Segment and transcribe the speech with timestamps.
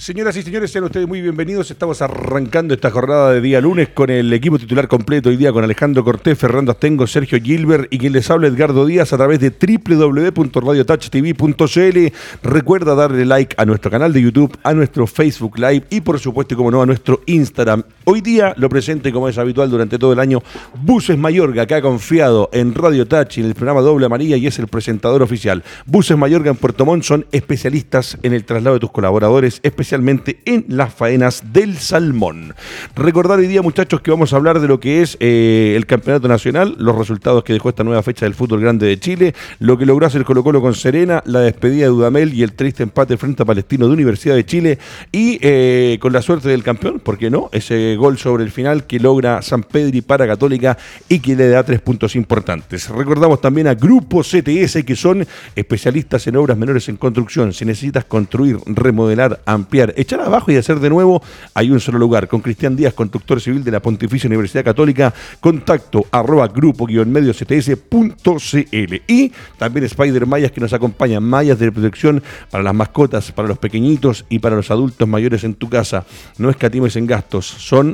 [0.00, 1.70] Señoras y señores, sean ustedes muy bienvenidos.
[1.70, 5.62] Estamos arrancando esta jornada de día lunes con el equipo titular completo hoy día con
[5.62, 9.50] Alejandro Cortés, Fernando Astengo, Sergio Gilbert y quien les habla Edgardo Díaz a través de
[9.50, 12.14] www.radiotouchtv.cl.
[12.42, 16.56] Recuerda darle like a nuestro canal de YouTube, a nuestro Facebook Live y por supuesto,
[16.56, 17.84] como no, a nuestro Instagram.
[18.04, 20.42] Hoy día lo presente como es habitual durante todo el año
[20.82, 24.46] Buses Mayorga, que ha confiado en Radio Touch y en el programa Doble Amarilla y
[24.46, 25.62] es el presentador oficial.
[25.84, 30.64] Buses Mayorga en Puerto Montt son especialistas en el traslado de tus colaboradores, especialmente en
[30.68, 32.54] las faenas del salmón.
[32.96, 36.26] Recordar hoy día, muchachos, que vamos a hablar de lo que es eh, el campeonato
[36.26, 39.84] nacional, los resultados que dejó esta nueva fecha del fútbol grande de Chile, lo que
[39.84, 43.42] logró hacer Colo Colo con Serena, la despedida de Dudamel y el triste empate frente
[43.42, 44.78] a Palestino de Universidad de Chile
[45.12, 47.50] y eh, con la suerte del campeón, ¿por qué no?
[47.52, 50.76] Ese gol sobre el final que logra San Pedri para Católica
[51.08, 52.88] y que le da tres puntos importantes.
[52.88, 57.52] Recordamos también a Grupo CTS, que son especialistas en obras menores en construcción.
[57.52, 61.22] Si necesitas construir, remodelar, ampliar, echar abajo y hacer de nuevo,
[61.54, 62.28] hay un solo lugar.
[62.28, 68.94] Con Cristian Díaz, conductor civil de la Pontificia Universidad Católica, contacto arroba grupo-medio cts.cl.
[69.06, 73.58] Y también Spider Mayas que nos acompañan, mallas de protección para las mascotas, para los
[73.58, 76.04] pequeñitos y para los adultos mayores en tu casa.
[76.38, 77.46] No escatimes en gastos,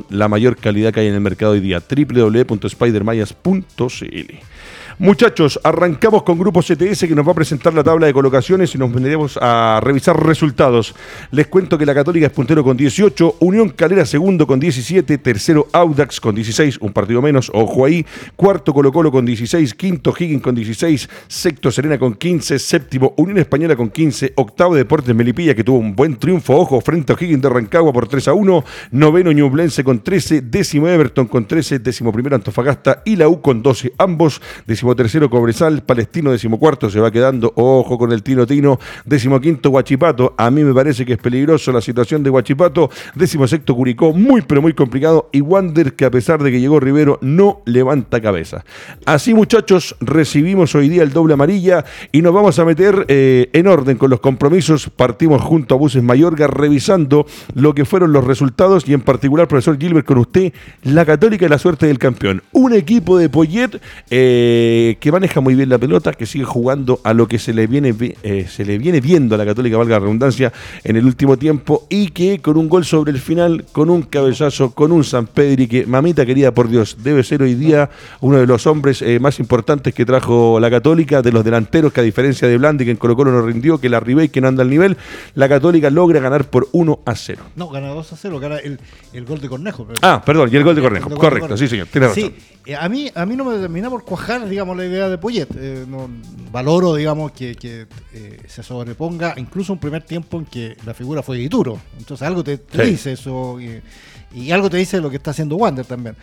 [0.09, 1.79] la mayor calidad que hay en el mercado hoy día.
[1.79, 4.33] www.spidermayas.cl.
[4.99, 8.79] Muchachos, arrancamos con Grupo CTS que nos va a presentar la tabla de colocaciones y
[8.79, 10.95] nos vendremos a revisar resultados.
[11.29, 15.67] Les cuento que la Católica es puntero con 18, Unión Calera segundo con 17, tercero
[15.71, 18.03] Audax con 16, un partido menos, ojo ahí,
[18.35, 23.37] cuarto Colo Colo con 16, quinto Higgins con 16, sexto Serena con 15, séptimo Unión
[23.37, 27.43] Española con 15, octavo Deportes Melipilla que tuvo un buen triunfo, ojo, frente a Higgins
[27.43, 32.11] de Rancagua por 3 a 1, noveno Ñublense con 13, décimo Everton con 13, décimo
[32.11, 37.11] primero Antofagasta y la U con 12, ambos décimo tercero Cobresal, Palestino decimocuarto se va
[37.11, 41.71] quedando, ojo con el Tino Tino, decimoquinto Guachipato, a mí me parece que es peligroso
[41.71, 42.89] la situación de Guachipato,
[43.47, 47.19] sexto Curicó, muy pero muy complicado, y Wander que a pesar de que llegó Rivero
[47.21, 48.63] no levanta cabeza.
[49.05, 53.67] Así muchachos, recibimos hoy día el doble amarilla y nos vamos a meter eh, en
[53.67, 58.87] orden con los compromisos, partimos junto a Buses Mayorga revisando lo que fueron los resultados
[58.87, 62.43] y en particular, profesor Gilbert, con usted, la católica y la suerte del campeón.
[62.51, 66.99] Un equipo de Poyet eh, eh, que maneja muy bien la pelota, que sigue jugando
[67.03, 69.95] a lo que se le viene, eh, se le viene viendo a la Católica, valga
[69.95, 73.89] la redundancia, en el último tiempo, y que con un gol sobre el final, con
[73.89, 77.89] un cabezazo, con un San Pedri, que mamita querida por Dios, debe ser hoy día
[78.21, 82.01] uno de los hombres eh, más importantes que trajo la Católica, de los delanteros, que
[82.01, 84.47] a diferencia de Blandi, que en Colo Colo no rindió, que la Ribey, que no
[84.47, 84.95] anda al nivel,
[85.33, 87.43] la Católica logra ganar por 1 a 0.
[87.55, 88.79] No, gana 2 a 0, gana el,
[89.13, 89.87] el gol de Cornejo.
[90.03, 92.23] Ah, perdón, y el gol de Cornejo, correcto, sí señor, tiene razón.
[92.65, 95.47] Sí, a mí, a mí no me termina por cuajar, digamos, la idea de Poyet.
[95.55, 96.09] Eh, no,
[96.51, 97.55] valoro, digamos, que,
[98.13, 101.79] eh, se sobreponga incluso un primer tiempo en que la figura fue Dituro.
[101.97, 106.15] Entonces algo te, dice eso y, algo te dice lo que está haciendo Wander también.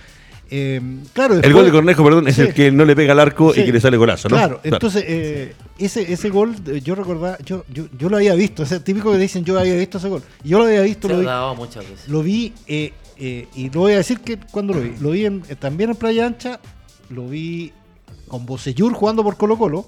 [0.51, 0.81] Eh,
[1.15, 3.65] claro, el gol de Cornejo, perdón, es el que no le pega al arco y
[3.65, 4.37] que le sale golazo, ¿no?
[4.37, 5.03] Claro, entonces
[5.79, 9.43] ese, ese gol, yo recordaba, yo, yo, yo, lo había visto, es típico que dicen
[9.45, 10.23] yo había visto ese gol.
[10.45, 11.27] Yo lo había visto, lo vi,
[11.57, 12.09] muchas veces.
[12.09, 15.27] lo vi, y lo voy a decir que cuando lo vi, lo vi
[15.59, 16.61] también en Playa Ancha,
[17.09, 17.73] lo vi
[18.35, 19.87] con Bocellur jugando por Colo Colo,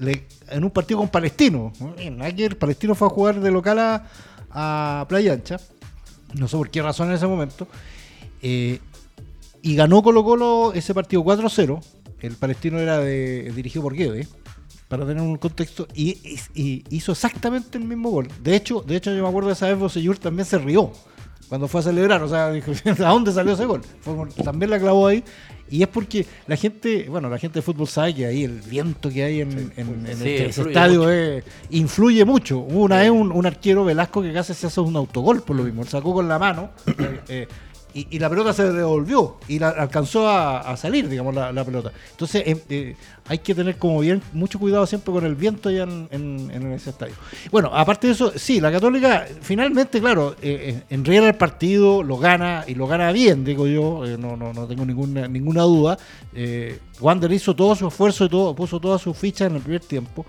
[0.00, 1.74] en un partido con Palestino.
[2.22, 4.06] Ayer Palestino fue a jugar de local
[4.50, 5.58] a, Playa Ancha,
[6.32, 7.68] no sé por qué razón en ese momento,
[8.40, 8.78] eh,
[9.60, 11.84] y ganó Colo Colo ese partido 4-0.
[12.20, 14.26] El Palestino era dirigido por Guede,
[14.88, 16.16] para tener un contexto, y,
[16.88, 18.28] hizo exactamente el mismo gol.
[18.42, 20.92] De hecho, de hecho yo me acuerdo de esa vez Bocellur también se rió
[21.52, 22.72] cuando fue a celebrar, o sea, dijo,
[23.04, 23.82] ¿a dónde salió ese gol?
[24.42, 25.22] también la clavó ahí
[25.70, 29.10] y es porque la gente, bueno, la gente de fútbol sabe que ahí el viento
[29.10, 29.70] que hay en,
[30.08, 31.10] este estadio
[31.68, 32.60] influye mucho.
[32.60, 35.84] Una vez un, arquero Velasco que casi se hace un autogol por lo mismo.
[35.84, 36.70] sacó con la mano.
[37.28, 37.46] Eh,
[37.94, 41.92] eh, y, la pelota se devolvió y la, alcanzó a, salir, digamos, la, pelota.
[42.10, 42.96] Entonces em, eh,
[43.26, 47.14] hay que tener como bien mucho cuidado siempre con el viento allá en, ese estadio.
[47.50, 52.64] Bueno, aparte de eso, sí, la Católica finalmente, claro, eh, eh el partido, lo gana
[52.66, 55.98] y lo gana bien, digo yo, eh, no, no, no tengo ninguna, ninguna duda.
[57.00, 60.24] Wander hizo todo su esfuerzo y todo, puso todas sus fichas en el primer tiempo.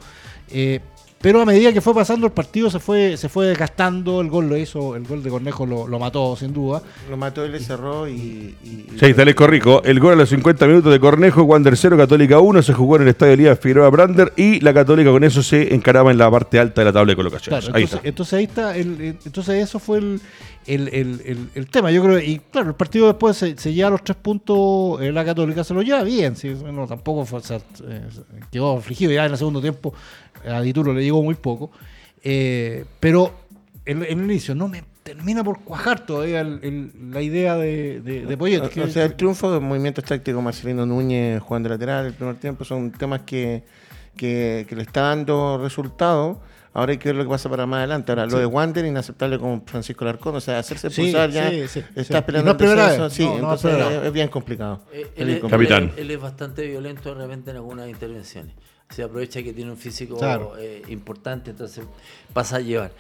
[1.24, 4.50] Pero a medida que fue pasando el partido se fue se fue desgastando, el gol
[4.50, 6.82] lo hizo, el gol de Cornejo lo, mató sin duda.
[7.10, 8.58] Lo mató y le cerró y...
[9.00, 9.82] sí, tal es Corrico.
[9.86, 13.04] El gol a los 50 minutos de Cornejo, Wander 0, Católica 1, se jugó en
[13.04, 16.60] el Estadio Elías Figueroa Brander y la Católica con eso se encaraba en la parte
[16.60, 17.70] alta de la tabla de colocaciones.
[17.74, 18.02] ahí está.
[18.04, 20.22] entonces ahí está, entonces eso fue el
[20.66, 21.92] el, el, el, tema.
[21.92, 25.64] Yo creo, y claro, el partido después se, lleva los tres puntos, eh, la Católica
[25.64, 26.54] se lo lleva bien, ¿sí?
[26.54, 28.02] bueno, tampoco fue, eh,
[28.52, 29.94] quedó afligido ya en el segundo tiempo,
[30.46, 31.72] a Dituro le llegó muy poco,
[32.24, 33.34] eh, pero
[33.86, 38.62] en, el inicio no me termina por cuajar todavía la idea de, de, Poyet.
[38.62, 42.64] O, sea, el triunfo del movimiento táctico Marcelino Núñez, Juan de lateral, el primer tiempo,
[42.64, 43.64] son temas que,
[44.16, 46.38] que, le está dando resultados.
[46.76, 48.12] Ahora hay que ver lo que pasa para más adelante.
[48.12, 50.36] Ahora, lo de Wander, inaceptable con Francisco Larcón.
[50.38, 54.82] O sea, hacerse expulsar ya está esperando el Sí, entonces es, bien complicado.
[54.92, 55.92] Eh, él, Capitán.
[55.98, 58.56] Él, es bastante violento de repente en algunas intervenciones.
[58.94, 60.20] Se aprovecha que tiene un físico
[60.58, 61.84] eh, importante, entonces
[62.32, 62.92] pasa a llevar.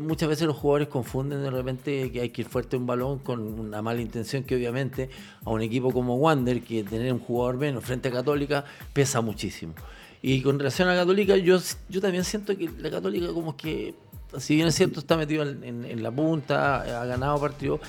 [0.00, 3.40] muchas veces los jugadores confunden de repente que hay que ir fuerte un balón con
[3.40, 5.10] una mala intención que obviamente
[5.44, 9.74] a un equipo como Wander, que tener un jugador menos frente a Católica, pesa muchísimo.
[10.22, 11.58] Y con relación a Católica, yo,
[11.88, 13.94] yo también siento que la Católica como que,
[14.38, 17.80] si bien es cierto, está metido en, la punta, ha ganado partidos,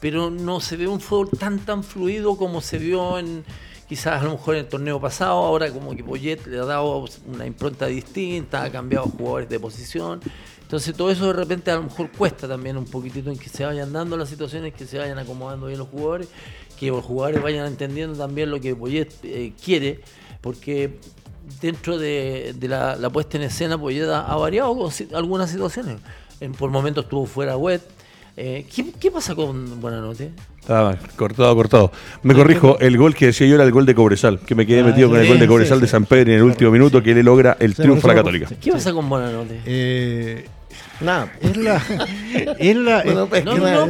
[0.00, 3.44] pero no se ve un fútbol tan tan fluido como se vio en
[3.88, 7.04] quizás a lo mejor en el torneo pasado, ahora como que Poyet le ha dado
[7.26, 10.20] una impronta distinta, ha cambiado jugadores de posición.
[10.62, 13.64] Entonces todo eso de repente a lo mejor cuesta también un poquitito en que se
[13.64, 16.28] vayan dando las situaciones, que se vayan acomodando bien los jugadores,
[16.78, 20.00] que los jugadores vayan entendiendo también lo que Poyet eh, quiere,
[20.40, 20.98] porque
[21.60, 26.00] dentro de, la, puesta en escena, ya ha variado algunas situaciones.
[26.40, 27.80] En, por momentos estuvo fuera web.
[28.38, 28.66] Eh,
[29.00, 30.30] ¿qué, pasa con Buenanote?
[30.60, 31.92] Estaba cortado, cortado.
[32.22, 34.80] Me corrijo, el gol que decía yo era el gol de Cobresal, que me quedé
[34.80, 37.14] ah, metido con el gol de Cobresal de San Pedro en el último minuto que
[37.14, 38.48] le logra el triunfo a la Católica.
[38.60, 39.62] ¿Qué pasa con Buenanote?
[39.64, 40.44] Eh,
[41.00, 41.32] Nada.
[41.40, 41.82] Es la.
[42.58, 43.04] Es la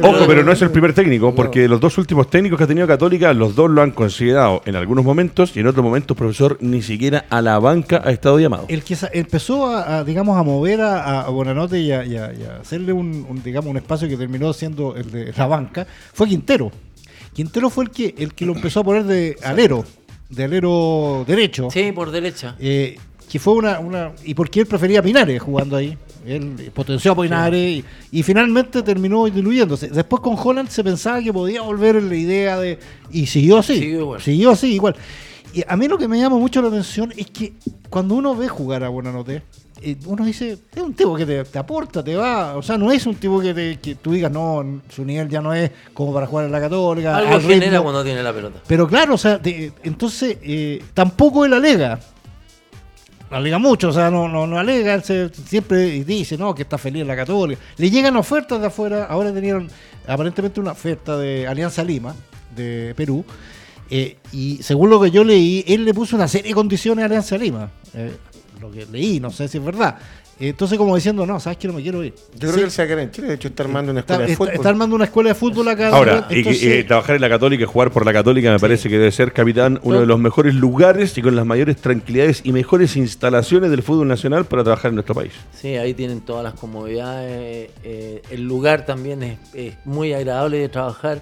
[0.01, 2.87] Ojo, pero no es el primer técnico, porque los dos últimos técnicos que ha tenido
[2.87, 6.81] Católica, los dos lo han considerado en algunos momentos y en otros momentos, profesor, ni
[6.81, 8.65] siquiera a la banca ha estado llamado.
[8.67, 12.31] El que empezó a, digamos, a mover a, a Bonanote y a,
[12.61, 16.71] hacerle un, digamos, un espacio que terminó siendo el de la banca fue Quintero.
[17.33, 19.85] Quintero fue el que, el que lo empezó a poner de alero,
[20.29, 21.69] de alero derecho.
[21.71, 22.55] Sí, por derecha.
[22.59, 22.97] Eh,
[23.29, 24.13] que fue una, una.
[24.23, 25.97] ¿Y porque él prefería Pinares jugando ahí?
[26.25, 29.87] Él potenció a Pinares y, finalmente terminó diluyéndose.
[29.89, 32.79] Después con Holland se pensaba que podía volver la idea de.
[33.11, 33.79] Y siguió así.
[34.19, 34.95] Siguió, así, igual.
[35.53, 37.53] Y a mí lo que me llama mucho la atención es que
[37.89, 39.43] cuando uno ve jugar a Buenanote,
[39.81, 42.57] eh, uno dice, es un tipo que te, aporta, te va.
[42.57, 45.41] O sea, no es un tipo que, te, que tú digas, no, su nivel ya
[45.41, 47.15] no es como para jugar en la Católica.
[47.15, 48.61] Algo genera cuando tiene la pelota.
[48.67, 49.39] Pero claro, o sea,
[49.83, 51.99] entonces eh, tampoco él alega
[53.29, 57.15] alega mucho, o sea, no, no, no alega, siempre dice, no, que está feliz la
[57.15, 57.61] Católica.
[57.77, 59.67] Le llegan ofertas de afuera, ahora tenían
[60.07, 62.15] aparentemente una oferta de Alianza Lima,
[62.55, 63.25] de Perú,
[63.89, 67.05] eh, y según lo que yo leí, él le puso una serie de condiciones a
[67.05, 67.69] Alianza Lima.
[67.93, 68.11] Eh,
[68.59, 69.97] lo que leí, no sé si es verdad.
[70.39, 72.13] Entonces, como diciendo, no, sabes que no me quiero ir.
[72.33, 74.35] Yo creo que él se va en Chile, de hecho, está armando una escuela de
[74.35, 74.53] fútbol.
[74.53, 75.89] Está, armando una escuela de fútbol acá.
[75.89, 79.11] Ahora, y, trabajar en la Católica y jugar por la Católica me parece que debe
[79.11, 83.71] ser, capitán, uno de los mejores lugares y con las mayores tranquilidades y mejores instalaciones
[83.71, 85.31] del fútbol nacional para trabajar en nuestro país.
[85.53, 87.71] Sí, ahí tienen todas las comodidades.
[87.83, 89.37] Eh, el lugar también es,
[89.85, 91.21] muy agradable de trabajar.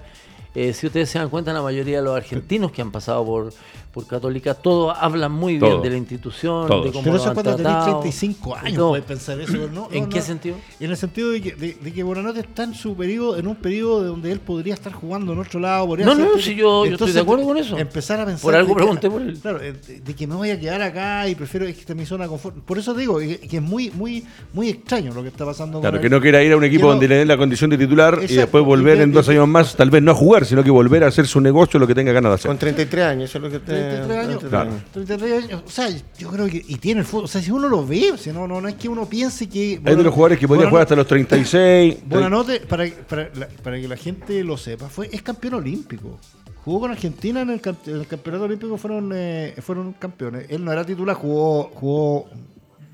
[0.55, 3.53] Eh, si ustedes se dan cuenta, la mayoría de los argentinos que han pasado por
[3.95, 7.85] por Católica, todos hablan muy bien de la institución, de cómo Pero eso cuando tenés
[7.85, 8.89] 35 años, no.
[8.89, 9.53] puedes pensar eso.
[9.71, 10.57] No, ¿En qué sentido?
[10.81, 14.03] En el sentido de que, de, que Bonanote está en su periodo, en un periodo
[14.03, 15.95] donde él podría estar jugando en otro lado.
[15.95, 17.77] no, no, si yo, estoy de acuerdo con eso.
[17.77, 18.41] Empezar a pensar.
[18.41, 19.39] Por algo pregunté por él.
[19.41, 22.31] Claro, de, que me voy a quedar acá y prefiero que esté mi zona de
[22.31, 22.57] confort.
[22.65, 25.79] Por eso digo que, es muy, muy, muy extraño lo que está pasando.
[25.79, 28.19] Claro, que no quiera ir a un equipo donde le den la condición de titular
[28.27, 31.03] y después volver en dos años más, tal vez no a jugar, sino que volver
[31.03, 32.49] a hacer su negocio, lo que tenga ganas de hacer.
[32.49, 33.73] Con 33 años, eso es lo que te...
[33.73, 34.43] 33 años.
[34.43, 34.71] Claro.
[35.65, 36.63] O sea, yo creo que.
[36.67, 37.25] Y tiene el fútbol.
[37.25, 39.81] O sea, si uno lo ve, o no, no, no es que uno piense que.
[39.83, 41.97] Hay de los jugadores que podían jugar hasta los 36.
[42.05, 43.29] Buena nota, para, para,
[43.63, 46.19] para, que la gente lo sepa, fue, es campeón olímpico.
[46.63, 50.47] Jugó con Argentina en el, campeonato olímpico, fueron, eh, fueron campeones.
[50.49, 52.27] Él no era titular, jugó, jugó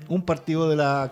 [0.08, 1.08] un partido de la,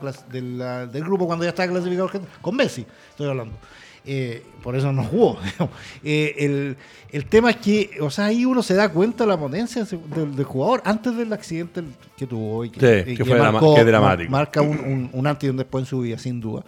[0.87, 2.11] del grupo cuando ya estaba clasificado
[2.43, 3.57] con Messi, estoy hablando.
[4.05, 5.39] Eh, por eso no jugó.
[6.03, 6.77] Eh, el,
[7.13, 10.45] el, tema es que, o sea, ahí uno se da cuenta de la potencia del,
[10.45, 11.83] jugador antes del accidente
[12.17, 12.65] que tuvo.
[12.65, 14.31] Y que, fue dramático.
[14.31, 16.65] Marca un, un, antes y un después en su vida, sin duda.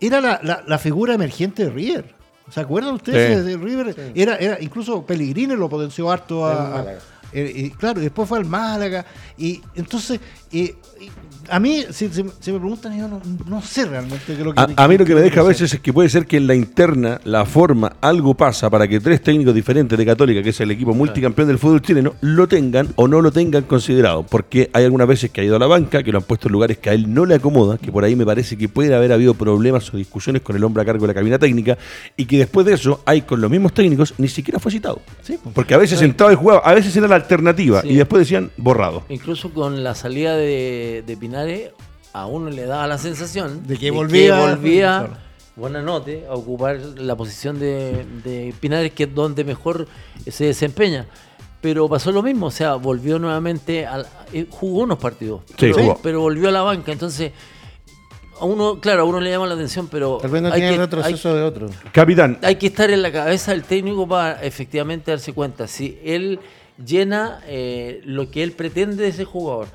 [0.00, 2.14] Era la, la, figura emergente de River.
[2.50, 4.12] ¿Se acuerdan ustedes de River?
[4.14, 6.84] Era, era, incluso Pellegrini lo potenció harto a,
[7.40, 9.04] eh, claro, después fue al Málaga.
[9.36, 10.20] Y entonces,
[11.48, 13.08] a mí, si, me preguntan, yo
[13.46, 14.60] no, sé realmente qué lo que.
[14.60, 16.46] A, a mí lo que me deja a veces es que puede ser que en
[16.46, 20.60] la interna, la forma, algo pasa para que tres técnicos diferentes de Católica, que es
[20.60, 24.24] el equipo multicampeón del fútbol chileno, lo tengan o no lo tengan considerado.
[24.24, 26.52] Porque hay algunas veces que ha ido a la banca, que lo han puesto en
[26.52, 29.12] lugares que a él no le acomoda, que por ahí me parece que puede haber
[29.12, 31.78] habido problemas o discusiones con el hombre a cargo de la cabina técnica,
[32.16, 35.00] y que después de eso, hay con los mismos técnicos, ni siquiera fue citado.
[35.26, 35.38] Pues.
[35.54, 39.04] porque a veces entraba y jugaba, a veces era la alternativa, y después decían borrado.
[39.08, 41.70] Incluso con la salida de, de Pinares,
[42.12, 45.08] a uno le daba la sensación de que volvía,
[45.54, 49.86] buena note a ocupar la posición de, de Pinares, que es donde mejor
[50.26, 51.06] se desempeña.
[51.60, 55.42] Pero pasó lo mismo, o sea, volvió nuevamente, a, eh, jugó unos partidos,
[56.02, 57.32] pero, volvió a la banca, entonces
[58.38, 60.68] a uno, claro, a uno le llama la atención, pero Tal vez no hay tiene
[60.68, 61.68] que, el retroceso de otro.
[61.92, 62.38] Capitán.
[62.42, 65.66] Hay que estar en la cabeza del técnico para efectivamente darse cuenta.
[65.66, 66.38] Si él
[66.84, 69.68] llena eh, lo que él pretende de ese jugador,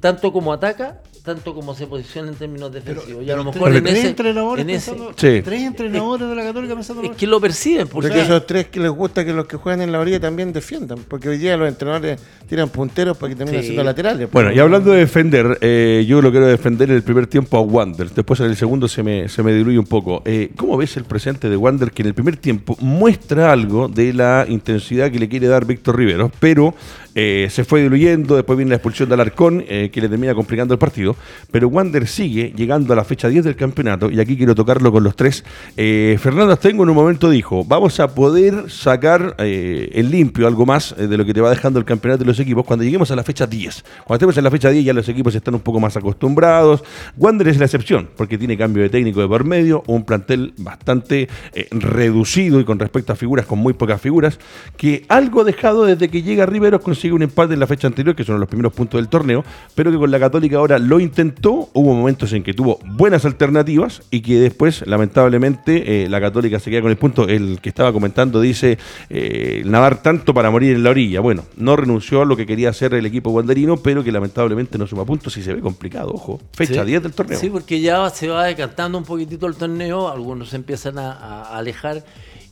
[0.00, 3.22] tanto como ataca tanto como se posiciona en términos defensivos.
[3.22, 7.26] y a lo mejor en tres, entrenadores tres entrenadores de la Católica pensando Es que
[7.26, 7.86] lo perciben.
[7.86, 11.00] Porque esos tres que les gusta que los que juegan en la orilla también defiendan.
[11.06, 12.18] Porque hoy día los entrenadores
[12.48, 14.30] tiran punteros para que terminen siendo laterales.
[14.32, 17.60] Bueno, y hablando de defender, eh, yo lo quiero defender en el primer tiempo a
[17.60, 18.08] Wander.
[18.10, 20.22] Después en el segundo se me, se me diluye un poco.
[20.24, 24.14] Eh, ¿Cómo ves el presente de Wander que en el primer tiempo muestra algo de
[24.14, 26.32] la intensidad que le quiere dar Víctor Rivero?
[26.40, 26.74] Pero
[27.14, 30.78] eh, se fue diluyendo, después viene la expulsión de Alarcón, que le termina complicando el
[30.78, 31.16] partido
[31.50, 35.04] pero Wander sigue llegando a la fecha 10 del campeonato y aquí quiero tocarlo con
[35.04, 35.44] los tres.
[35.76, 40.66] Eh, Fernando Astengo en un momento dijo, vamos a poder sacar eh, en limpio algo
[40.66, 43.10] más eh, de lo que te va dejando el campeonato de los equipos cuando lleguemos
[43.10, 43.84] a la fecha 10.
[44.04, 46.84] Cuando estemos en la fecha 10 ya los equipos están un poco más acostumbrados.
[47.16, 51.28] Wander es la excepción porque tiene cambio de técnico de por medio, un plantel bastante
[51.54, 54.38] eh, reducido y con respecto a figuras con muy pocas figuras,
[54.76, 58.24] que algo dejado desde que llega Riveros consigue un empate en la fecha anterior, que
[58.24, 59.44] son los primeros puntos del torneo,
[59.74, 64.02] pero que con la Católica ahora lo intenta hubo momentos en que tuvo buenas alternativas
[64.10, 67.28] y que después, lamentablemente, eh, la Católica se queda con el punto.
[67.28, 68.78] El que estaba comentando dice
[69.10, 71.20] eh, nadar tanto para morir en la orilla.
[71.20, 74.86] Bueno, no renunció a lo que quería hacer el equipo guanderino, pero que lamentablemente no
[74.86, 76.10] suma puntos y se ve complicado.
[76.12, 77.38] Ojo, fecha 10 del torneo.
[77.38, 82.04] Sí, porque ya se va decantando un poquitito el torneo, algunos empiezan a, alejar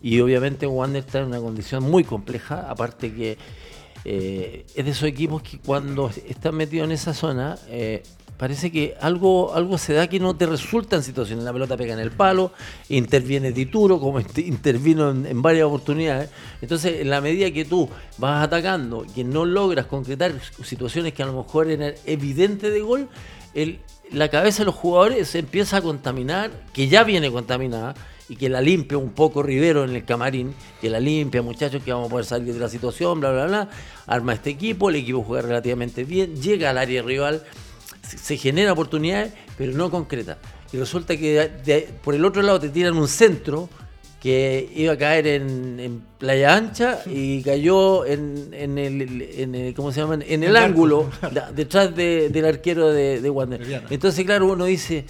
[0.03, 3.39] y obviamente Wander está en una condición muy compleja, aparte que.
[4.09, 7.59] Eh, es de esos equipos que cuando están metidos en esa zona
[8.37, 11.45] parece que algo, algo se da que no te resulta en situaciones.
[11.45, 12.53] La pelota pega en el palo,
[12.89, 16.31] interviene Tituro, como intervino en, varias oportunidades.
[16.61, 17.89] Entonces, en la medida que tú
[18.19, 23.09] vas atacando, que no logras concretar situaciones que a lo mejor eran evidentes de gol,
[23.55, 23.81] el,
[24.13, 27.95] la cabeza de los jugadores se empieza a contaminar, que ya viene contaminada,
[28.29, 31.93] y que la limpia un poco Rivero en el camarín, que la limpia, muchachos, que
[31.93, 33.69] vamos a poder salir de la situación, bla, bla, bla.
[34.07, 37.45] Arma este equipo, el equipo juega relativamente bien, llega al área rival
[38.07, 40.39] se genera oportunidades, pero no concreta.
[40.73, 43.69] Y resulta que por el otro lado te tiran un centro
[44.21, 50.19] que iba a caer en, Playa Ancha y cayó en, el, ¿cómo se llama?
[50.27, 51.11] en el, ángulo
[51.55, 53.85] detrás del arquero de, de Wander.
[53.91, 55.05] Entonces, claro, uno dice,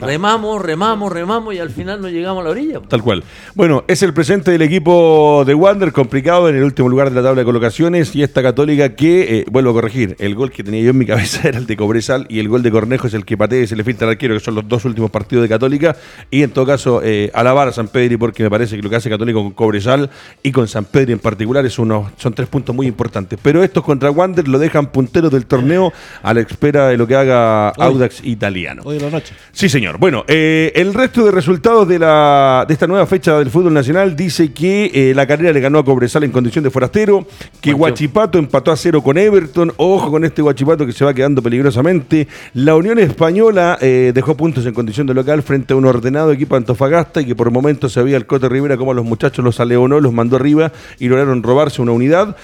[0.00, 2.80] Remamos, remamos, remamos y al final no llegamos a la orilla.
[2.88, 3.22] Tal cual.
[3.54, 7.22] Bueno, es el presente del equipo de Wander, complicado en el último lugar de la
[7.22, 10.82] tabla de colocaciones y esta católica que, eh, vuelvo a corregir, el gol que tenía
[10.82, 13.24] yo en mi cabeza era el de Cobresal y el gol de Cornejo es el
[13.24, 15.48] que patea y se le filtra al arquero, que son los dos últimos partidos de
[15.48, 15.96] Católica.
[16.30, 18.96] Y en todo caso, eh, alabar a San Pedro porque me parece que lo que
[18.96, 20.10] hace Católico con Cobresal
[20.42, 23.38] y con San Pedro en particular es uno, son tres puntos muy importantes.
[23.40, 27.14] Pero estos contra Wander lo dejan punteros del torneo a la espera de lo que
[27.14, 28.82] haga Audax italiano.
[28.84, 29.34] Hoy de la noche.
[29.52, 29.83] Sí, señor.
[29.98, 34.16] Bueno, eh, el resto de resultados de, la, de esta nueva fecha del fútbol nacional
[34.16, 37.26] dice que eh, la carrera le ganó a Cobresal en condición de forastero,
[37.60, 41.42] que Huachipato empató a cero con Everton, ojo con este Huachipato que se va quedando
[41.42, 42.26] peligrosamente.
[42.54, 46.56] La Unión Española eh, dejó puntos en condición de local frente a un ordenado equipo
[46.56, 50.00] Antofagasta y que por momentos se veía el Cote Rivera como los muchachos los aleonó,
[50.00, 52.36] los mandó arriba y lograron robarse una unidad.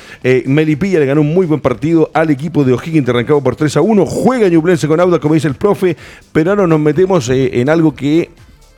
[0.47, 3.81] Melipilla le ganó un muy buen partido al equipo de O'Higgins, arrancado por 3 a
[3.81, 4.07] 1.
[4.07, 5.97] Juega Ñublense con Auda, como dice el profe,
[6.33, 8.31] pero ahora nos metemos en algo que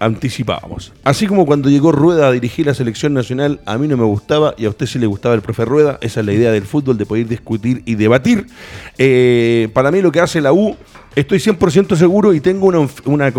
[0.02, 0.92] anticipábamos.
[1.04, 4.54] Así como cuando llegó Rueda a dirigir la selección nacional, a mí no me gustaba
[4.58, 6.98] y a usted sí le gustaba el profe Rueda, esa es la idea del fútbol,
[6.98, 8.46] de poder discutir y debatir.
[8.98, 10.76] Eh, para mí lo que hace la U,
[11.14, 12.88] estoy 100% seguro y tengo una,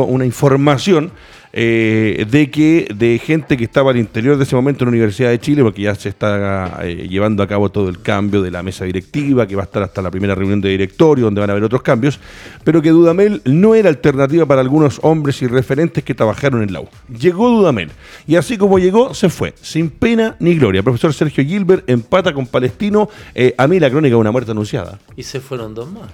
[0.05, 1.11] una información
[1.55, 5.29] eh, de que de gente que estaba al interior de ese momento en la Universidad
[5.29, 8.63] de Chile, porque ya se está eh, llevando a cabo todo el cambio de la
[8.63, 11.53] mesa directiva, que va a estar hasta la primera reunión de directorio, donde van a
[11.53, 12.19] haber otros cambios,
[12.63, 16.81] pero que Dudamel no era alternativa para algunos hombres y referentes que trabajaron en la
[16.81, 16.87] U.
[17.19, 17.91] Llegó Dudamel,
[18.25, 20.81] y así como llegó, se fue, sin pena ni gloria.
[20.81, 24.99] profesor Sergio Gilbert empata con Palestino, eh, a mí la crónica de una muerte anunciada.
[25.15, 26.09] Y se fueron dos más.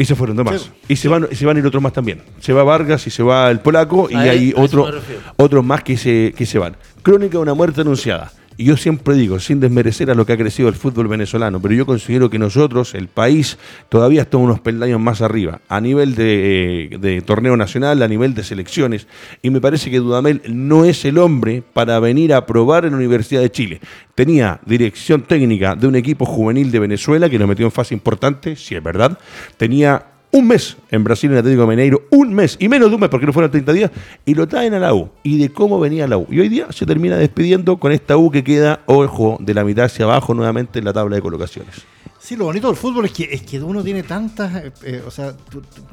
[0.00, 0.70] Y se fueron demás.
[0.86, 2.22] Y se van, se van a ir otros más también.
[2.38, 4.88] Se va Vargas y se va el polaco y hay otro,
[5.36, 6.76] otros más que se, que se van.
[7.02, 8.30] Crónica de una muerte anunciada.
[8.60, 11.74] Y yo siempre digo, sin desmerecer a lo que ha crecido el fútbol venezolano, pero
[11.74, 13.56] yo considero que nosotros, el país,
[13.88, 18.42] todavía estamos unos peldaños más arriba, a nivel de, de, torneo nacional, a nivel de
[18.42, 19.06] selecciones.
[19.42, 22.96] Y me parece que Dudamel no es el hombre para venir a probar en la
[22.96, 23.80] Universidad de Chile.
[24.16, 28.56] Tenía dirección técnica de un equipo juvenil de Venezuela que nos metió en fase importante,
[28.56, 29.20] si es verdad.
[29.56, 33.10] Tenía un mes en Brasil, en Atlético Mineiro, un mes, y menos de un mes
[33.10, 33.90] porque no fueron 30 días,
[34.24, 36.26] y lo traen a la U, y de cómo venía la U.
[36.30, 39.86] Y hoy día se termina despidiendo con esta U que queda, ojo, de la mitad
[39.86, 41.86] hacia abajo nuevamente en la tabla de colocaciones.
[42.20, 45.10] Sí, lo bonito del fútbol es que, es que uno tiene tantas, eh, eh, o
[45.10, 45.34] sea,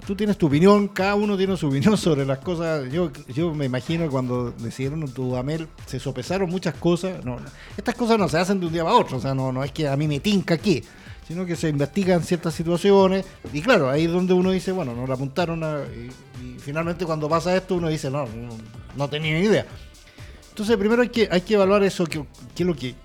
[0.06, 2.92] tú, tienes tu opinión, cada uno tiene su opinión sobre las cosas.
[2.92, 7.24] Yo, yo me imagino cuando decidieron Dudamel, se sopesaron muchas cosas.
[7.24, 7.38] No,
[7.77, 9.72] estas cosas no se hacen de un día para otro, o sea, no, no es
[9.72, 10.84] que a mí me tinca aquí
[11.27, 15.08] sino que se investigan ciertas situaciones y claro, ahí es donde uno dice, bueno, nos
[15.08, 18.25] la apuntaron y, finalmente cuando pasa esto uno dice, no,
[18.96, 19.65] no, tenía ni idea.
[20.50, 22.24] Entonces primero hay que, hay que evaluar eso, qué
[22.58, 22.96] es lo que...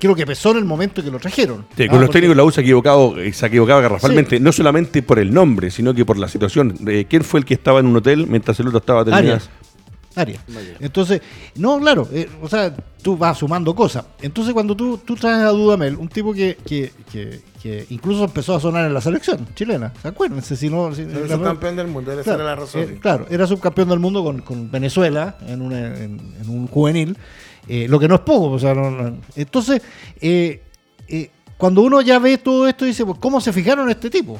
[0.00, 1.66] lo que pesó en el momento que lo trajeron.
[1.76, 4.38] Sí, con ah, los técnicos la U se ha equivocado, eh, se ha equivocado garrafalmente,
[4.38, 6.76] no solamente por el nombre, sino que por la situación.
[6.86, 9.44] Eh, ¿Quién fue el que estaba en un hotel mientras el otro estaba terminando?
[10.80, 11.22] Entonces,
[11.56, 14.04] no, claro, eh, o sea, tú vas sumando cosas.
[14.20, 16.92] Entonces, cuando tú, tú traes a Dudamel, un tipo que, que,
[17.62, 20.42] que, incluso empezó a sonar en la selección chilena, ¿se acuerdan?
[20.42, 22.82] Si no, era subcampeón del mundo, era la razón.
[22.82, 27.16] Eh, claro, era subcampeón del mundo con, con Venezuela en, una, en, un juvenil,
[27.68, 28.50] eh, lo que no es poco.
[28.50, 28.74] O sea,
[29.36, 29.82] entonces,
[31.56, 34.38] cuando uno ya ve todo esto, dice, pues, ¿cómo se fijaron en este tipo?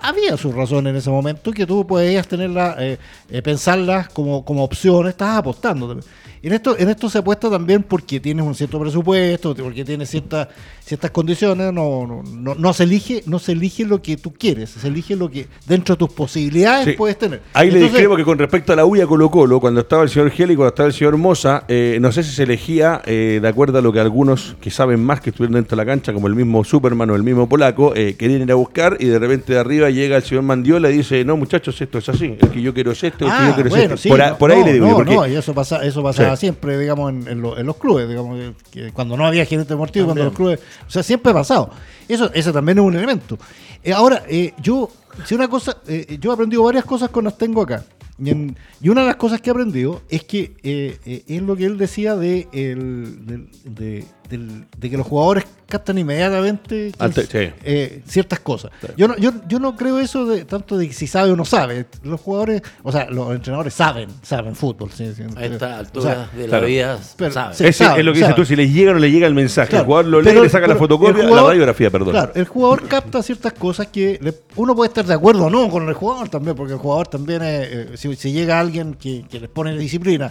[0.00, 2.98] Había su razón en ese momento que tú podías tenerla, eh,
[3.30, 6.00] eh, pensarlas como, como opción, estás apostando.
[6.42, 10.48] En esto, en esto se apuesta también porque tienes un cierto presupuesto, porque tienes ciertas
[10.84, 14.88] ciertas condiciones, no, no, no, se elige, no se elige lo que tú quieres, se
[14.88, 17.40] elige lo que dentro de tus posibilidades puedes tener.
[17.54, 20.30] Ahí le discrepo que con respecto a la UIA Colo Colo, cuando estaba el señor
[20.30, 23.78] Geli, cuando estaba el señor Moza, eh, no sé si se elegía eh, de acuerdo
[23.78, 26.34] a lo que algunos que saben más que estuvieron dentro de la cancha, como el
[26.34, 29.60] mismo Superman o el mismo polaco, eh, querían ir a buscar y de repente de
[29.60, 32.74] arriba llega el señor Mandiola y dice, no muchachos, esto es así, el que yo
[32.74, 34.38] quiero es esto, el que yo ah, quiero es esto.
[34.38, 34.86] por, ahí le digo.
[34.86, 38.54] No, no, y eso, pasa, eso pasaba siempre, digamos, en, los clubes, digamos,
[38.92, 41.70] cuando no había gerente deportivo, cuando los clubes, o sea, siempre pasado.
[42.08, 43.38] Eso, eso también es un elemento.
[43.82, 44.90] Eh, ahora, eh, yo,
[45.24, 47.84] si una cosa, eh, yo he aprendido varias cosas con las tengo acá.
[48.18, 52.14] Y, una de las cosas que he aprendido es que es lo que él decía
[52.14, 54.04] de, el, de de
[54.80, 56.92] que los jugadores captan inmediatamente
[57.64, 58.70] eh, ciertas cosas.
[58.96, 61.86] Yo, no, yo, yo no creo eso de tanto de si sabe o no sabe.
[62.02, 64.90] Los jugadores, o sea, los entrenadores saben, saben fútbol.
[65.36, 67.68] a esta altura de la vida saben.
[67.68, 69.76] es lo que dices tú, si les llega o no le llega el mensaje.
[69.76, 72.10] el jugador lo lee, le saca la fotocopia, la radiografía, perdón.
[72.10, 74.20] Claro, el jugador capta ciertas cosas que
[74.56, 77.42] uno puede estar de acuerdo o no con el jugador también, porque el jugador también,
[77.42, 80.30] es, eh, si, si, llega alguien que, que les pone disciplina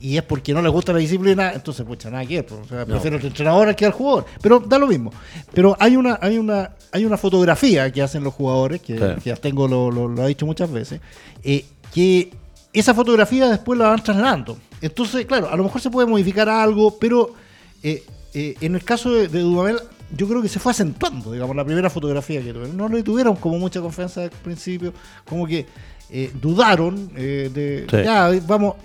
[0.00, 2.86] y es porque no le gusta la disciplina, entonces pues nada que pues, o sea,
[2.86, 5.12] prefiero al entrenador que al jugador, pero da lo mismo.
[5.52, 9.68] Pero hay una hay una hay una fotografía que hacen los jugadores que, ya tengo
[9.68, 11.00] lo, lo, ha dicho muchas veces,
[11.44, 12.32] eh, que
[12.72, 14.56] esa fotografía después la van trasladando.
[14.80, 17.34] Entonces, claro, a lo mejor se puede modificar algo, pero
[17.82, 19.80] eh, eh, en el caso de, de Dudamel
[20.16, 22.76] yo creo que se fue acentuando, digamos, la primera fotografía que tuvieron.
[22.76, 24.92] No le tuvieron como mucha confianza al principio,
[25.24, 25.66] como que
[26.12, 28.76] eh, dudaron eh, de ya vamos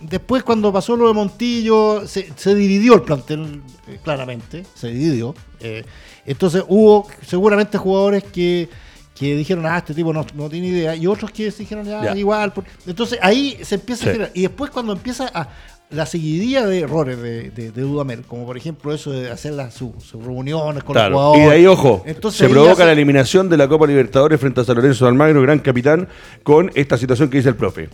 [0.00, 5.34] después cuando pasó lo de Montillo se, se dividió el plantel eh, claramente se dividió
[6.26, 8.68] entonces hubo seguramente jugadores que
[9.18, 12.52] que dijeron, ah, este tipo no, no tiene idea, y otros que dijeron, ya, igual.
[12.86, 14.30] Entonces ahí se empieza a generar.
[14.32, 15.48] Y después, cuando empieza a,
[15.90, 20.84] la seguidilla de errores de, de, Dudamel, como por ejemplo eso de hacer sus reuniones
[20.84, 21.42] con los jugadores.
[21.42, 24.76] Y de ahí, ojo, se provoca la eliminación de la Copa Libertadores frente a San
[24.76, 26.08] Lorenzo de Almagro, gran capitán,
[26.42, 27.88] con esta situación que dice el profe.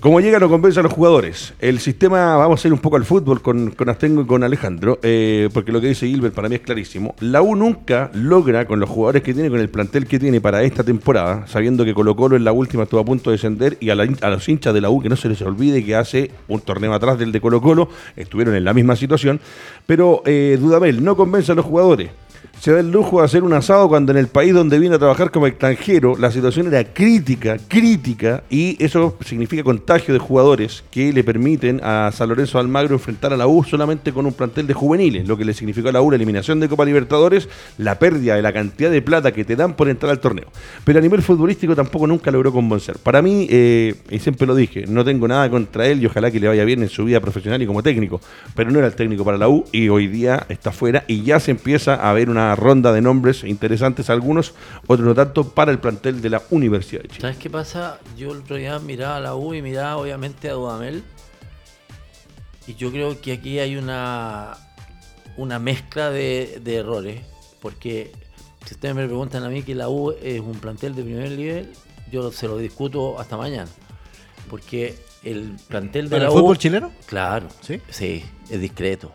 [0.00, 1.54] Como llega, lo convence a los jugadores.
[1.58, 5.00] El sistema, vamos a ir un poco al fútbol con, con Astengo y con Alejandro,
[5.02, 7.16] eh, porque lo que dice Gilbert para mí es clarísimo.
[7.18, 10.62] La U nunca logra, con los jugadores que tiene, con el plantel que tiene para
[10.62, 13.90] esta temporada, sabiendo que Colo Colo en la última estuvo a punto de descender, y
[13.90, 16.94] a, los hinchas de la U que no se les olvide que hace un torneo
[16.94, 19.40] atrás del de Colo Colo, estuvieron en la misma situación,
[19.84, 22.10] pero eh, Dudamel no convence a los jugadores
[22.60, 24.98] se da el lujo de hacer un asado cuando en el país donde viene a
[24.98, 31.12] trabajar como extranjero la situación era crítica, crítica, y eso significa contagio de jugadores que
[31.12, 34.74] le permiten a San Lorenzo Almagro enfrentar a la U solamente con un plantel de
[34.74, 38.34] juveniles, lo que le significó a la U la eliminación de Copa Libertadores, la pérdida
[38.34, 40.46] de la cantidad de plata que te dan por entrar al torneo.
[40.84, 42.98] Pero a nivel futbolístico tampoco nunca logró convencer.
[42.98, 46.40] Para mí, eh, y siempre lo dije, no tengo nada contra él y ojalá que
[46.40, 48.20] le vaya bien en su vida profesional y como técnico,
[48.56, 51.38] pero no era el técnico para la U y hoy día está fuera y ya
[51.38, 54.54] se empieza a ver una ronda de nombres interesantes algunos,
[54.86, 57.20] otros no tanto, para el plantel de la Universidad de Chile.
[57.20, 57.98] ¿Sabes qué pasa?
[58.16, 61.02] Yo el otro día miraba a la U y miraba obviamente a Dudamel.
[62.66, 64.56] Y yo creo que aquí hay una,
[65.36, 67.22] una mezcla de, errores.
[67.60, 68.12] Porque
[68.66, 71.72] si ustedes me preguntan a mí que la U es un plantel de primer nivel,
[72.12, 73.70] yo se lo discuto hasta mañana.
[74.50, 76.92] Porque el plantel de la el fútbol chileno?
[77.06, 77.48] Claro.
[77.62, 77.80] ¿Sí?
[77.90, 79.12] Sí, es discreto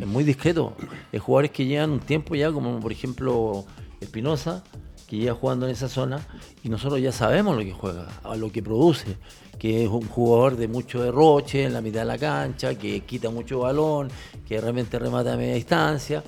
[0.00, 0.74] es muy discreto.
[1.12, 3.64] Hay jugadores que llevan un tiempo ya, como por ejemplo
[4.00, 4.62] Espinosa,
[5.06, 6.26] que lleva jugando en esa zona
[6.62, 9.16] y nosotros ya sabemos lo que juega, lo que produce,
[9.58, 13.30] que es un jugador de mucho derroche en la mitad de la cancha, que quita
[13.30, 14.08] mucho balón,
[14.46, 16.22] que realmente remata a media distancia,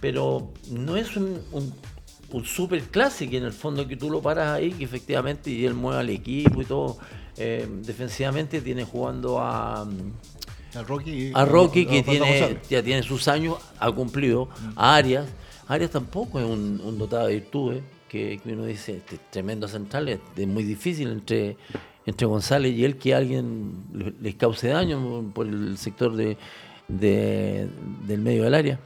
[0.00, 4.72] pero no es un, un, super clásico en el fondo que tú lo paras ahí,
[4.72, 6.98] que efectivamente él mueve al equipo y todo.
[7.36, 9.86] Eh, defensivamente tiene jugando a
[10.76, 14.48] a Rocky, a Rocky que tiene, ya tiene sus años, ha cumplido.
[14.76, 15.26] A Arias,
[15.68, 20.62] Arias tampoco es un, dotado de virtudes, que, uno dice, este, tremendo central, es, muy
[20.62, 21.56] difícil entre,
[22.06, 23.84] entre González y él que alguien
[24.20, 26.36] les cause daño por el sector de,
[26.88, 28.78] del medio del área.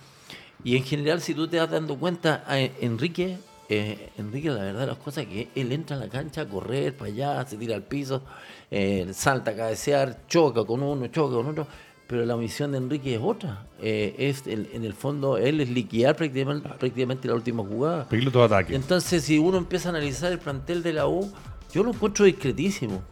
[0.64, 4.86] Y en general, si tú te das dando cuenta, a Enrique, eh, Enrique, la verdad,
[4.86, 7.82] las cosas que él entra a la cancha a correr para allá, se tira al
[7.82, 8.22] piso,
[8.70, 11.66] eh, salta a cabecear, choca con uno, choca con otro,
[12.06, 13.66] pero la misión de Enrique es otra.
[13.80, 18.08] Eh, es en el fondo, él es liquidar prácticamente, prácticamente la última jugada.
[18.32, 18.74] todo ataque.
[18.74, 21.30] Entonces, si uno empieza a analizar el plantel de la U,
[21.72, 23.02] yo lo encuentro discretísimo.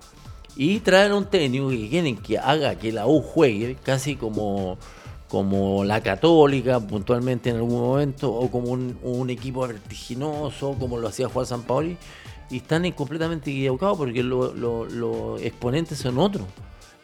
[0.56, 4.78] Y traer un técnico que quieren que haga que la U juegue casi como,
[5.28, 11.28] como la Católica, puntualmente en algún momento, o como un, equipo vertiginoso, como lo hacía
[11.28, 11.98] Juan San Paoli
[12.50, 16.46] y están completamente equivocados porque los exponentes son otros.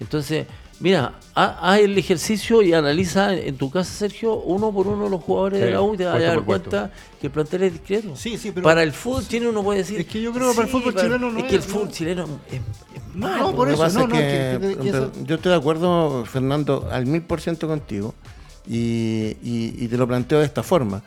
[0.00, 0.46] Entonces,
[0.81, 5.61] mira, haz el ejercicio y analiza en tu casa, Sergio, uno por uno los jugadores
[5.61, 8.16] de la U y te vas a dar cuenta que el plantel es discreto.
[8.16, 10.00] Sí, sí, pero para el fútbol chileno uno puede decir.
[10.00, 11.44] Es que yo creo que para el fútbol chileno no es.
[11.44, 12.61] Es que el fútbol chileno es,
[13.14, 13.88] No, por eso.
[13.88, 18.14] No, yo estoy de acuerdo, Fernando, al mil por ciento contigo
[18.66, 21.02] y, y te lo planteo de esta forma.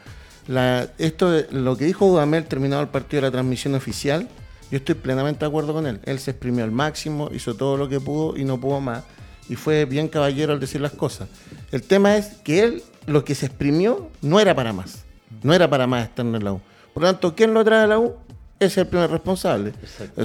[0.47, 4.27] La, esto, lo que dijo Dudamel terminado el partido de la transmisión oficial,
[4.71, 5.99] yo estoy plenamente de acuerdo con él.
[6.05, 9.03] Él se exprimió al máximo, hizo todo lo que pudo y no pudo más.
[9.47, 11.29] Y fue bien caballero al decir las cosas.
[11.71, 15.03] El tema es que él, lo que se exprimió, no era para más.
[15.43, 16.62] No era para más estar en la U.
[16.93, 18.15] Por lo tanto, ¿quién lo trae a la U?
[18.60, 19.73] Es el primer responsable.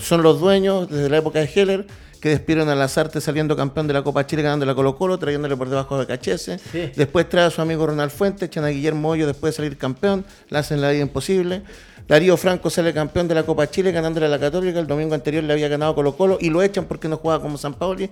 [0.01, 1.87] Son los dueños desde la época de Heller
[2.21, 5.57] que despidieron a Lazarte saliendo campeón de la Copa Chile ganando la Colo Colo, trayéndole
[5.57, 6.61] por debajo de Cachese.
[6.95, 10.25] Después trae a su amigo Ronald Fuentes, echan a Guillermo Hoyo después de salir campeón,
[10.49, 11.63] le hacen la vida imposible.
[12.11, 15.45] Darío Franco sale campeón de la Copa Chile ganándole a la Católica, el domingo anterior
[15.45, 18.11] le había ganado Colo Colo y lo echan porque no juega como San Paoli.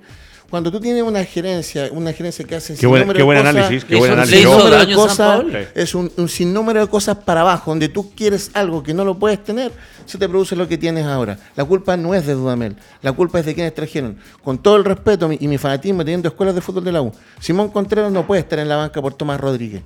[0.48, 3.96] Cuando tú tienes una gerencia, una gerencia que hace qué buen, qué buen análisis, qué
[3.96, 4.38] buen análisis.
[4.38, 8.94] de cosas, es un, un, sinnúmero de cosas para abajo, donde tú quieres algo que
[8.94, 9.72] no lo puedes tener,
[10.06, 11.36] se te produce lo que tienes ahora.
[11.56, 14.16] La culpa no es de Dudamel, la culpa es de quienes trajeron.
[14.44, 17.68] Con todo el respeto y mi fanatismo teniendo escuelas de fútbol de la U, Simón
[17.70, 19.82] Contreras no puede estar en la banca por Tomás Rodríguez.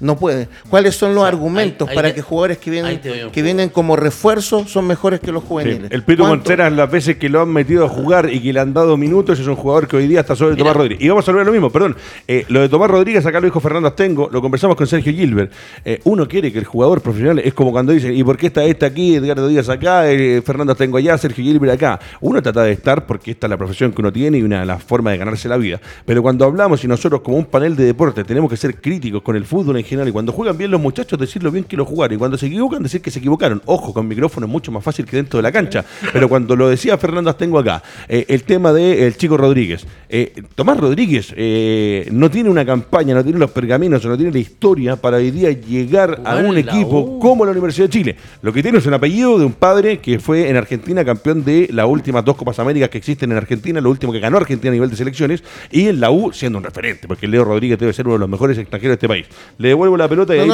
[0.00, 0.48] No puede.
[0.68, 5.20] ¿Cuáles son los argumentos para que jugadores que vienen que vienen como refuerzo son mejores
[5.20, 5.90] que los juveniles?
[5.90, 8.74] El Pito Contreras, las veces que lo han metido a jugar y que le han
[8.74, 11.04] dado minutos, es un jugador que hoy día está sobre Tomás Rodríguez.
[11.04, 11.96] Y vamos a hablar lo mismo, perdón.
[12.28, 15.52] Eh, lo de Tomás Rodríguez, acá lo dijo Fernando Astengo, lo conversamos con Sergio Gilbert.
[15.84, 18.64] Eh, uno quiere que el jugador profesional es como cuando dice, ¿y por qué está
[18.64, 22.00] este aquí, Edgardo Díaz acá, eh, Fernando Astengo allá, Sergio Gilbert acá?
[22.20, 24.66] Uno trata de estar porque esta es la profesión que uno tiene y una de
[24.66, 25.80] las formas de ganarse la vida.
[26.04, 29.36] Pero cuando hablamos y nosotros como un panel de deporte tenemos que ser críticos con
[29.36, 32.16] el fútbol en general y cuando juegan bien los muchachos decirlo bien que lo jugaron.
[32.16, 33.62] Y cuando se equivocan, decir que se equivocaron.
[33.66, 35.84] Ojo, con micrófono es mucho más fácil que dentro de la cancha.
[36.12, 39.86] Pero cuando lo decía Fernando tengo acá, eh, el tema del chico Rodríguez.
[40.08, 44.38] Eh, Tomás Rodríguez eh, no tiene una campaña, no tiene los pergaminos, no tiene la
[44.38, 48.16] historia para hoy día llegar a un equipo como la Universidad de Chile.
[48.42, 51.68] Lo que tiene es un apellido de un padre que fue en Argentina campeón de
[51.72, 54.74] las últimas dos Copas Américas que existen en Argentina, lo último que ganó Argentina a
[54.74, 58.06] nivel de selecciones, y en la U siendo un referente, porque Leo Rodríguez debe ser
[58.06, 59.26] uno de los mejores extranjeros de este país.
[59.58, 60.50] Le devuelvo la pelota y ahí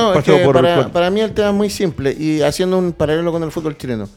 [0.93, 4.09] para, mí el tema es muy simple y haciendo un paralelo con el fútbol chileno.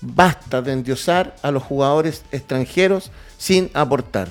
[0.00, 4.28] Basta de endiosar a los jugadores extranjeros sin aportar.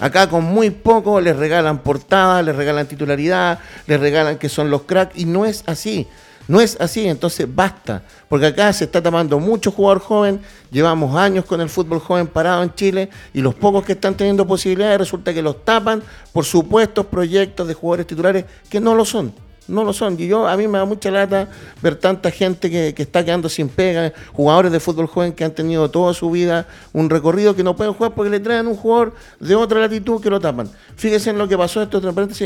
[0.00, 4.82] Acá con muy poco les regalan portada, les regalan titularidad, les regalan que son los
[4.82, 6.08] cracks y no es así.
[6.48, 10.40] No es así, entonces basta, porque acá se está tomando mucho jugador joven,
[10.72, 14.44] llevamos años con el fútbol joven parado en Chile y los pocos que están teniendo
[14.44, 19.32] posibilidades resulta que los tapan por supuestos proyectos de jugadores titulares que no lo son
[19.68, 20.16] no lo son.
[20.18, 21.48] Y yo, a mí me da mucha lata
[21.80, 25.90] ver tanta gente que, está quedando sin pega, jugadores de fútbol joven que han tenido
[25.90, 29.54] toda su vida un recorrido que no pueden jugar porque le traen un jugador de
[29.54, 30.68] otra latitud que lo tapan.
[30.96, 32.00] Fíjense en lo que pasó esto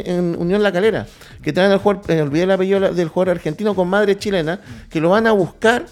[0.05, 1.07] en Unión La Calera,
[1.43, 5.11] que traen al jugador, eh, el apellido del jugador argentino con madre chilena, que lo
[5.11, 5.87] van a buscar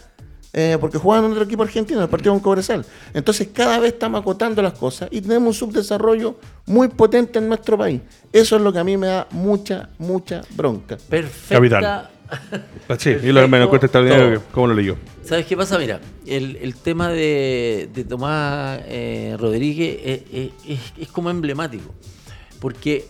[0.56, 2.86] eh, porque juegan en otro equipo argentino, el partido con Cobresal.
[3.12, 6.36] Entonces cada vez estamos acotando las cosas y tenemos un subdesarrollo
[6.66, 8.00] muy potente en nuestro país.
[8.32, 10.96] Eso es lo que a mí me da mucha, mucha bronca.
[11.08, 11.54] Perfecto.
[11.54, 12.10] Capital.
[12.88, 14.96] Ah, sí, y lo me cuesta extraordinario cómo lo leyó.
[15.22, 15.78] ¿Sabes qué pasa?
[15.78, 21.94] Mira, el, tema de, Tomás eh, Rodríguez es, como emblemático.
[22.60, 23.06] Porque,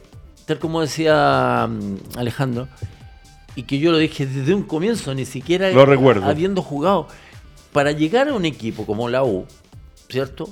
[0.46, 2.68] tal como decía mm, Alejandro,
[3.57, 6.24] y que yo lo dije desde un comienzo, ni siquiera lo recuerdo.
[6.26, 7.09] habiendo jugado,
[7.74, 9.44] para llegar a un equipo como la U,
[10.08, 10.48] ¿cierto?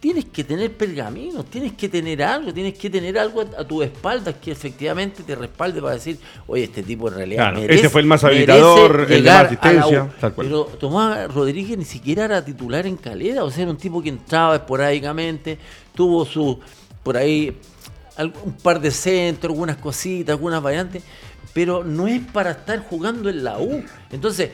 [0.00, 4.32] tienes que tener pergaminos, tienes que tener algo, tienes que tener algo a, tu espalda
[4.32, 8.06] que efectivamente te respalde para decir, oye, este tipo en realidad merece, ese fue el
[8.06, 10.08] más habilitador, el de más asistencia.
[10.36, 14.10] Pero Tomás Rodríguez ni siquiera era titular en Calera, o sea, era un tipo que
[14.10, 15.58] entraba esporádicamente,
[15.94, 16.60] tuvo su,
[17.02, 17.56] por ahí,
[18.44, 21.02] un par de centros, algunas cositas, algunas variantes,
[21.52, 23.82] pero no es para estar jugando en la U.
[24.12, 24.50] Entonces,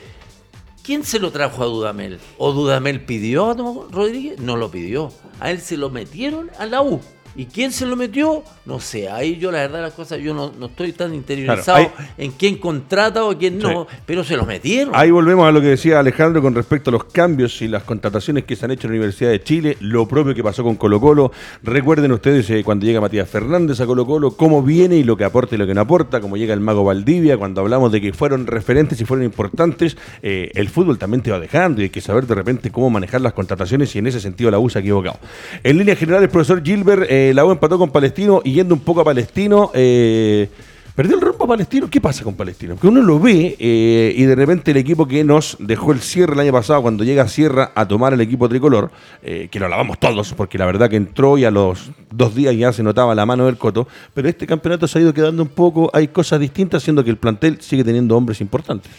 [0.85, 2.19] ¿Quién se lo trajo a Dudamel?
[2.37, 4.39] ¿O Dudamel pidió a Rodríguez?
[4.39, 5.11] No lo pidió.
[5.39, 7.01] A él se lo metieron a la U.
[7.37, 8.43] ¿Y quién se lo metió?
[8.65, 12.57] No sé, ahí yo la verdad las cosas, yo no, estoy tan interiorizado en quién
[12.57, 14.95] contrata o quién no, pero se lo metieron.
[14.95, 18.45] Ahí volvemos a lo que decía Alejandro con respecto a los cambios y las contrataciones
[18.45, 21.01] que se han hecho en la Universidad de Chile, lo propio que pasó con Colo
[21.01, 21.33] Colo.
[21.61, 25.25] Recuerden ustedes eh, cuando llega Matías Fernández a Colo Colo, cómo viene y lo que
[25.25, 28.13] aporta y lo que no aporta, como llega el mago Valdivia, cuando hablamos de que
[28.13, 32.01] fueron referentes y fueron importantes, eh, el fútbol también te va dejando y hay que
[32.01, 35.19] saber de repente cómo manejar las contrataciones y en ese sentido la USA ha equivocado.
[35.63, 37.05] En línea general, el profesor Gilbert...
[37.09, 40.49] Eh, la U empató con Palestino y yendo un poco a Palestino, eh,
[40.95, 41.89] perdió el rumbo a Palestino.
[41.89, 42.77] ¿Qué pasa con Palestino?
[42.77, 46.33] Que uno lo ve eh, y de repente el equipo que nos dejó el cierre
[46.33, 48.91] el año pasado, cuando llega a Sierra a tomar el equipo tricolor,
[49.23, 52.55] eh, que lo lavamos todos, porque la verdad que entró y a los dos días
[52.55, 55.49] ya se notaba la mano del coto, pero este campeonato se ha ido quedando un
[55.49, 58.91] poco, hay cosas distintas, siendo que el plantel sigue teniendo hombres importantes.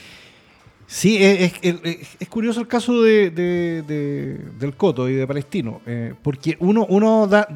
[0.88, 1.52] Sí, es,
[2.28, 5.80] curioso el caso de, del Coto y de Palestino,
[6.22, 7.48] porque uno, uno da,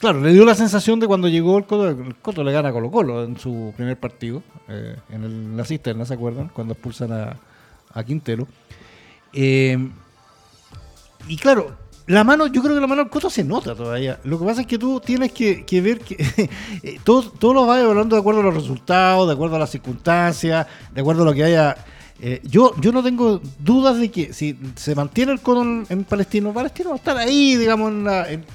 [0.00, 2.72] claro, le dio la sensación de cuando llegó el Coto, el Coto le gana a
[2.72, 6.48] Colo Colo en su primer partido, eh, en el, la cisterna, ¿se acuerdan?
[6.48, 7.36] Cuando expulsan a,
[7.92, 8.46] a Quintero.
[9.32, 9.78] Eh,
[11.28, 14.20] y claro, la mano, yo creo que la mano del Coto se nota todavía.
[14.22, 16.48] Lo que pasa es que tú tienes que, ver que
[17.04, 20.66] todos todo lo vas evaluando de acuerdo a los resultados, de acuerdo a las circunstancias,
[20.92, 21.76] de acuerdo a lo que haya
[22.18, 26.52] eh, yo, yo no tengo dudas de que si se mantiene el codo en, Palestino,
[26.52, 27.92] Palestino va a estar ahí, digamos,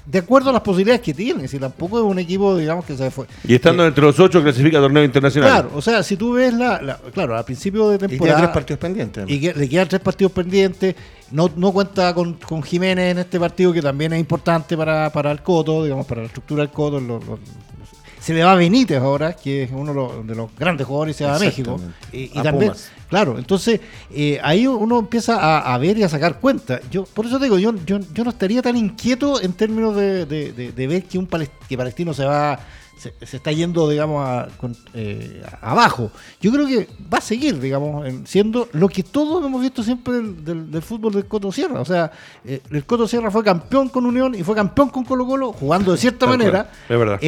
[0.06, 1.48] de acuerdo a las posibilidades que tiene.
[1.48, 3.28] Si tampoco es un equipo, digamos, que se fue.
[3.44, 5.50] Y estando entre los ocho clasifica a torneo internacional.
[5.50, 7.00] Claro, o sea, si tú ves la.
[7.14, 8.40] claro, al principio de temporada.
[8.40, 9.30] Y tres partidos pendientes.
[9.30, 10.96] Y le quedan tres partidos pendientes.
[11.30, 15.32] No, no cuenta con, con, Jiménez en este partido, que también es importante para, para
[15.32, 17.24] el Coto, digamos, para la estructura del Coto, los,
[18.22, 21.38] se le va a Benítez ahora, que es uno de los, grandes jugadores, se va
[21.38, 21.80] a México.
[22.12, 22.72] Y, también,
[23.10, 23.82] claro, entonces
[24.12, 26.80] eh, ahí uno empieza a, ver y a sacar cuenta.
[26.92, 30.88] Yo, por eso digo, yo, yo, yo no estaría tan inquieto en términos de, de,
[30.88, 31.28] ver que un
[31.68, 32.60] que palestino se va
[32.96, 34.48] se, está yendo, digamos, a,
[34.94, 36.12] eh, abajo.
[36.40, 40.82] Yo creo que va a seguir, digamos, siendo lo que todos hemos visto siempre del,
[40.84, 41.82] fútbol del Coto Sierra.
[41.82, 42.12] O sea,
[42.46, 45.94] eh, el Coto Sierra fue campeón con Unión y fue campeón con Colo Colo, jugando
[45.94, 46.70] de cierta manera.
[46.88, 47.20] Es verdad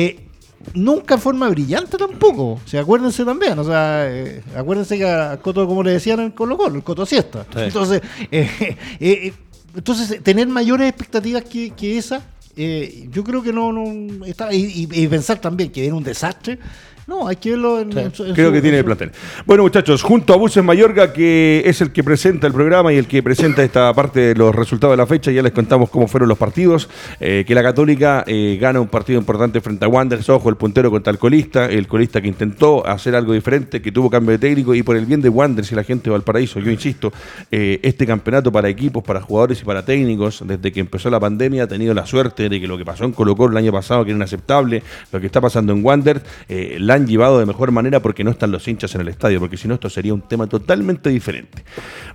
[0.74, 2.60] nunca en forma brillante tampoco.
[2.74, 6.58] O acuérdense también, o sea, eh, acuérdense que a Coto, como le decían en Colo
[6.58, 7.46] Colo, el Coto siesta.
[7.56, 9.34] Entonces, eh, eh,
[9.76, 12.22] entonces, tener mayores expectativas que, que esa,
[12.56, 16.60] yo creo que no, no está, y, y, pensar también que viene un desastre
[17.06, 19.12] no, hay que verlo en, Creo que tiene el plantel.
[19.46, 23.08] Bueno, muchachos, junto a Buses Mayorga, que es el que presenta el programa y el
[23.08, 26.30] que presenta esta parte de los resultados de la fecha, ya les contamos cómo fueron
[26.30, 26.90] los partidos.
[27.20, 30.90] Eh, que la Católica eh, gana un partido importante frente a Wanderers, ojo, el puntero
[30.92, 34.74] contra el colista, el colista que intentó hacer algo diferente, que tuvo cambio de técnico
[34.74, 37.12] y por el bien de Wanderers y la gente de Valparaíso, yo insisto,
[37.52, 41.64] eh, este campeonato para equipos, para jugadores y para técnicos, desde que empezó la pandemia,
[41.64, 44.06] ha tenido la suerte de que lo que pasó en Colo Colo el año pasado,
[44.06, 48.00] que era inaceptable, lo que está pasando en Wanderers, la han llevado de mejor manera
[48.00, 50.48] porque no están los hinchas en el estadio, porque si no esto sería un tema
[50.48, 51.64] totalmente diferente.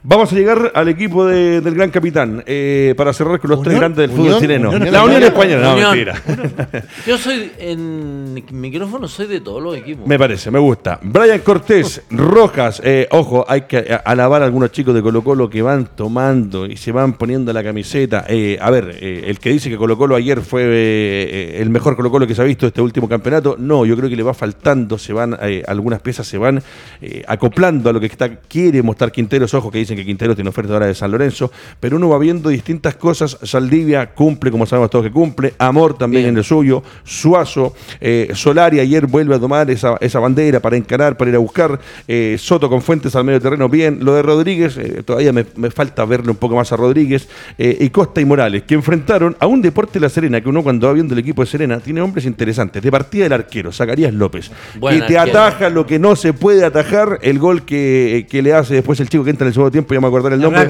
[0.03, 4.09] Vamos a llegar al equipo del gran capitán eh, para cerrar con los tres grandes
[4.09, 4.73] del fútbol chileno.
[4.73, 6.23] la Unión Española, no, mentira.
[7.07, 10.07] Yo soy en micrófono, soy de todos los equipos.
[10.07, 10.99] Me parece, me gusta.
[11.03, 15.63] Brian Cortés, Rojas, eh, ojo, hay que alabar a algunos chicos de Colo Colo que
[15.63, 18.25] van tomando y se van poniendo la camiseta.
[18.29, 22.27] Eh, a ver, el que dice que Colo Colo ayer fue el mejor Colo Colo
[22.27, 24.35] que se ha visto este último campeonato, no, yo creo que le va
[24.99, 26.63] se van, eh, algunas piezas se van
[27.01, 29.55] eh, acoplando a lo que está, quiere mostrar Quinteros.
[29.55, 31.51] Ojo que dicen que Quinteros tiene oferta ahora de San Lorenzo,
[31.81, 33.39] pero uno va viendo distintas cosas.
[33.43, 35.55] Saldivia cumple, como sabemos todos que cumple.
[35.59, 36.83] Amor también en el suyo.
[37.03, 41.39] Suazo, eh, Solari ayer vuelve a tomar esa, esa, bandera para encarar, para ir a
[41.39, 41.81] buscar.
[42.37, 44.01] Soto con Fuentes al medio terreno, bien.
[44.03, 47.29] Lo de Rodríguez, todavía me, falta verle un poco más a Rodríguez.
[47.57, 50.93] y Costa y Morales, que enfrentaron a un Deporte La Serena, que uno cuando va
[50.93, 52.83] viendo el equipo de Serena tiene hombres interesantes.
[52.83, 54.51] De partida del arquero, Zacarías López.
[54.91, 59.01] Y te ataja lo que no se puede atajar, el gol que, le hace después
[59.01, 60.67] el chico que entra en el segundo tiempo, ya me acordar el nombre.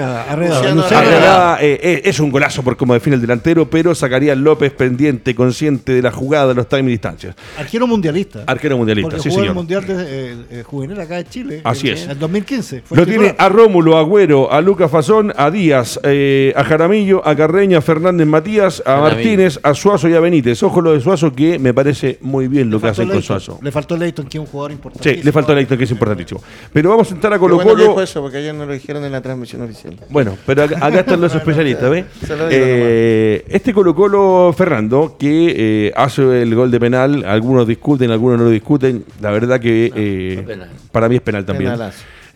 [1.60, 5.92] Eh, eh, es un golazo por cómo define el delantero, pero sacaría López pendiente, consciente
[5.92, 7.36] de la jugada, de los time y distancias.
[7.58, 8.44] Arquero mundialista.
[8.46, 9.50] Arquero mundialista, Porque sí, jugó señor.
[9.50, 11.60] el mundial de, juvenil acá de Chile.
[11.64, 12.04] Así es.
[12.04, 12.82] En el 2015.
[12.90, 17.78] Lo tiene a Rómulo, a Agüero, a Lucas Fazón, a Díaz, a Jaramillo, a Carreña,
[17.78, 20.62] a Fernández Matías, a Martínez, a Suazo y a Benítez.
[20.62, 23.58] Ojo lo de Suazo que me parece muy bien lo que hacen con Suazo.
[23.62, 25.14] Le faltó Leighton, que es un jugador importante.
[25.14, 26.42] Sí, le faltó Leighton, que es importantísimo.
[26.72, 27.74] Pero vamos a entrar a Colo Colo.
[27.74, 29.96] Bueno eso, porque ayer no lo dijeron en la transmisión oficial.
[30.10, 32.04] Bueno, pero acá, están los especialistas, ¿ves?
[32.50, 35.54] Eh, este Colo Colo Fernando, que
[35.88, 39.04] eh, hace el gol de penal, algunos discuten, algunos no lo discuten.
[39.20, 41.72] La verdad que eh, para mí es penal también.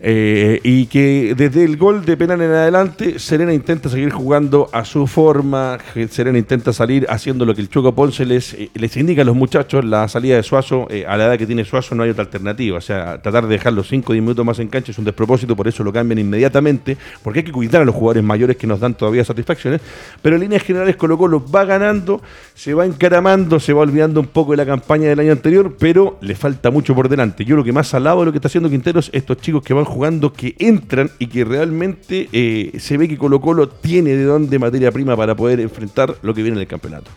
[0.05, 4.83] Eh, y que desde el gol de penal en adelante, Serena intenta seguir jugando a
[4.83, 5.77] su forma.
[6.09, 9.35] Serena intenta salir haciendo lo que el Choco Ponce les, eh, les indica a los
[9.37, 9.85] muchachos.
[9.85, 12.79] La salida de Suazo, eh, a la edad que tiene Suazo, no hay otra alternativa.
[12.79, 15.55] O sea, tratar de dejarlo 5 o 10 minutos más en cancha es un despropósito,
[15.55, 16.97] por eso lo cambian inmediatamente.
[17.21, 19.79] Porque hay que cuidar a los jugadores mayores que nos dan todavía satisfacciones.
[20.21, 22.21] Pero en líneas generales, Colo Colo va ganando,
[22.55, 26.17] se va encaramando, se va olvidando un poco de la campaña del año anterior, pero
[26.19, 27.45] le falta mucho por delante.
[27.45, 29.85] Yo lo que más alabo de lo que está haciendo Quinteros, estos chicos que van
[29.93, 34.57] jugando que entran y que realmente eh, se ve que Colo Colo tiene de dónde
[34.57, 37.11] materia prima para poder enfrentar lo que viene en el campeonato.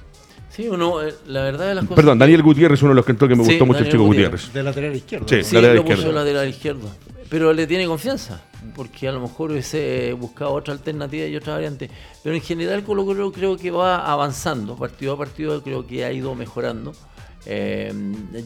[0.51, 1.97] Sí, uno, eh, la verdad de las cosas.
[1.97, 4.53] Perdón, Daniel Gutiérrez, uno de los que entró que me gustó mucho el chico Gutiérrez.
[4.53, 5.27] De lateral izquierdo.
[5.29, 6.12] Sí, lateral lo izquierdo.
[6.12, 6.89] lateral izquierdo.
[7.31, 8.43] Pero le tiene confianza,
[8.75, 11.91] porque a lo mejor hubiese buscado otra alternativa y otra variante.
[12.23, 16.12] Pero en general Colo Colo creo que va avanzando, partido a partido creo que ha
[16.12, 16.93] ido mejorando.
[17.46, 17.92] Eh,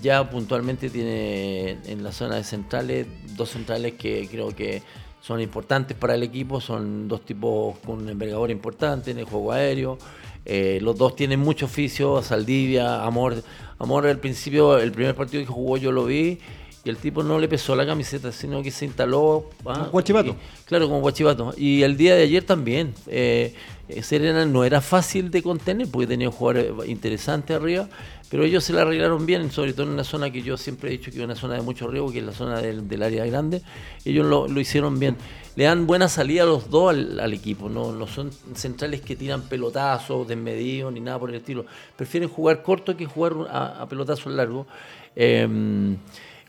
[0.02, 4.82] ya puntualmente tiene en la zona de centrales dos centrales que creo que
[5.22, 9.52] son importantes para el equipo, son dos tipos con un envergadura importante en el juego
[9.52, 9.98] aéreo.
[10.44, 13.42] Eh, los dos tienen mucho oficio, Saldivia, Amor.
[13.78, 16.38] Amor al principio, el primer partido que jugó yo lo vi
[16.82, 19.50] y el tipo no le pesó la camiseta, sino que se instaló.
[19.66, 19.88] ¿ah?
[19.92, 20.36] Guachipato.
[20.64, 21.52] claro, como Guachipato.
[21.56, 22.94] Y el día de ayer también.
[23.06, 23.54] Eh,
[24.02, 27.88] Serena no era fácil de contener porque tenía jugadores interesantes arriba,
[28.30, 30.92] pero ellos se la arreglaron bien, sobre todo en una zona que yo siempre he
[30.92, 33.62] dicho que es una zona de mucho riesgo, que es la zona del, área grande.
[34.04, 35.16] Ellos lo, hicieron bien.
[35.56, 39.42] Le dan buena salida a los dos al, equipo, no, no son centrales que tiran
[39.42, 41.66] pelotazos desmedidos ni nada por el estilo.
[41.96, 44.66] Prefieren jugar corto que jugar a, a pelotazos largos.
[45.16, 45.96] Em,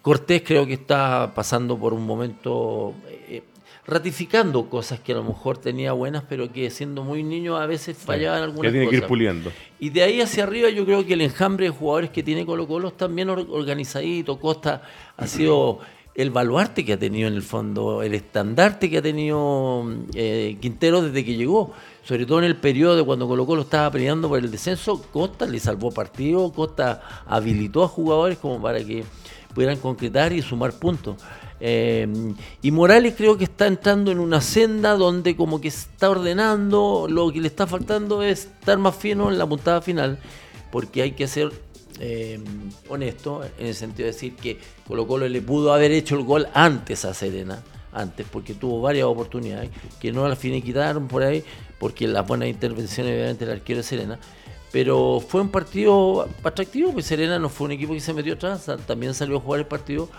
[0.02, 3.44] Cortés creo que está pasando por un momento eh,
[3.86, 7.98] ratificando cosas que a lo mejor tenía buenas, pero que siendo muy niño a veces
[7.98, 9.52] fallaban algunas que tiene que ir puliendo.
[9.80, 12.68] Y de ahí hacia arriba yo creo que el enjambre de jugadores que tiene Colo
[12.68, 14.40] Colo está bien organizadito.
[14.40, 14.84] Costa
[15.18, 15.80] ha sido
[16.14, 21.02] el baluarte que ha tenido en el fondo, el estandarte que ha tenido eh, Quintero
[21.02, 21.74] desde que llegó.
[22.04, 25.46] Sobre todo en el periodo de cuando Colo Colo estaba peleando por el descenso, Costa
[25.46, 29.04] le salvó partido, Costa habilitó a jugadores como para que
[29.54, 31.18] pudieran concretar y sumar puntos.
[31.60, 32.08] Eh,
[32.64, 37.32] y Morales creo que está entrando en una senda donde como que está ordenando, lo
[37.32, 40.18] que le está faltando es estar más fino en la puntada final,
[40.72, 41.52] porque hay que ser
[42.00, 42.40] eh,
[42.90, 46.48] honesto en el sentido de decir que Colo Colo le pudo haber hecho el gol
[46.56, 47.62] antes a Serena,
[47.94, 51.44] antes, porque tuvo varias oportunidades que no al fin quitaron por ahí,
[51.78, 54.20] porque las buenas intervenciones obviamente del arquero de Serena.
[54.72, 58.72] Pero fue un partido atractivo, pues Serena no fue un equipo que se metió atrás,
[58.88, 60.10] también salió a jugar el partido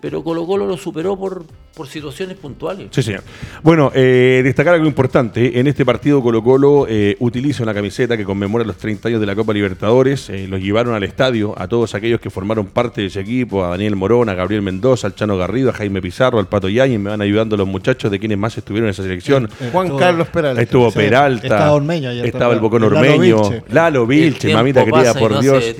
[0.00, 2.88] pero Colo Colo lo superó por, por situaciones puntuales.
[2.90, 3.22] Sí, señor.
[3.62, 5.58] Bueno, eh, destacar algo importante.
[5.58, 9.26] En este partido Colo Colo eh, utiliza una camiseta que conmemora los 30 años de
[9.26, 10.28] la Copa Libertadores.
[10.28, 13.70] Eh, los llevaron al estadio a todos aquellos que formaron parte de ese equipo, a
[13.70, 17.00] Daniel Morón, a Gabriel Mendoza, al Chano Garrido, a Jaime Pizarro, al Pato Yañez.
[17.00, 19.48] Me van ayudando los muchachos de quienes más estuvieron en esa selección.
[19.72, 20.60] Juan Carlos Peralta.
[20.60, 21.46] Estuvo Peralta.
[21.46, 22.10] Estaba Ormeño.
[22.10, 23.40] Estaba el Bocón Ormeño.
[23.70, 25.74] Lalo Vilche, mamita querida, por Dios.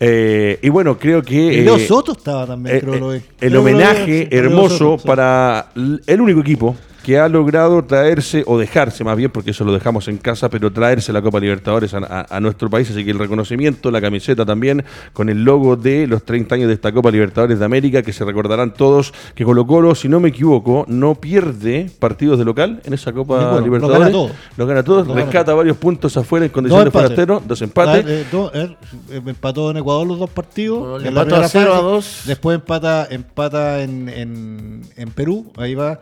[0.00, 1.62] y bueno, creo que...
[1.62, 3.12] Leo Soto estaba también, creo lo
[3.46, 9.30] el homenaje hermoso para el único equipo que ha logrado traerse, o dejarse más bien,
[9.30, 12.90] porque eso lo dejamos en casa, pero traerse la Copa Libertadores a, nuestro país.
[12.90, 16.74] Así que el reconocimiento, la camiseta también, con el logo de los 30 años de
[16.74, 20.30] esta Copa Libertadores de América, que se recordarán todos que Colo Colo, si no me
[20.30, 24.32] equivoco, no pierde partidos de local en esa Copa Libertadores.
[24.56, 25.04] Lo gana todo.
[25.04, 28.06] Lo rescata varios puntos afuera en condiciones de forastero, dos empates.
[28.06, 31.04] Eh, eh, empató en Ecuador los dos partidos.
[31.04, 32.22] Empató a 0 a 2.
[32.24, 36.00] Después empata, empata en, en, en Perú, ahí va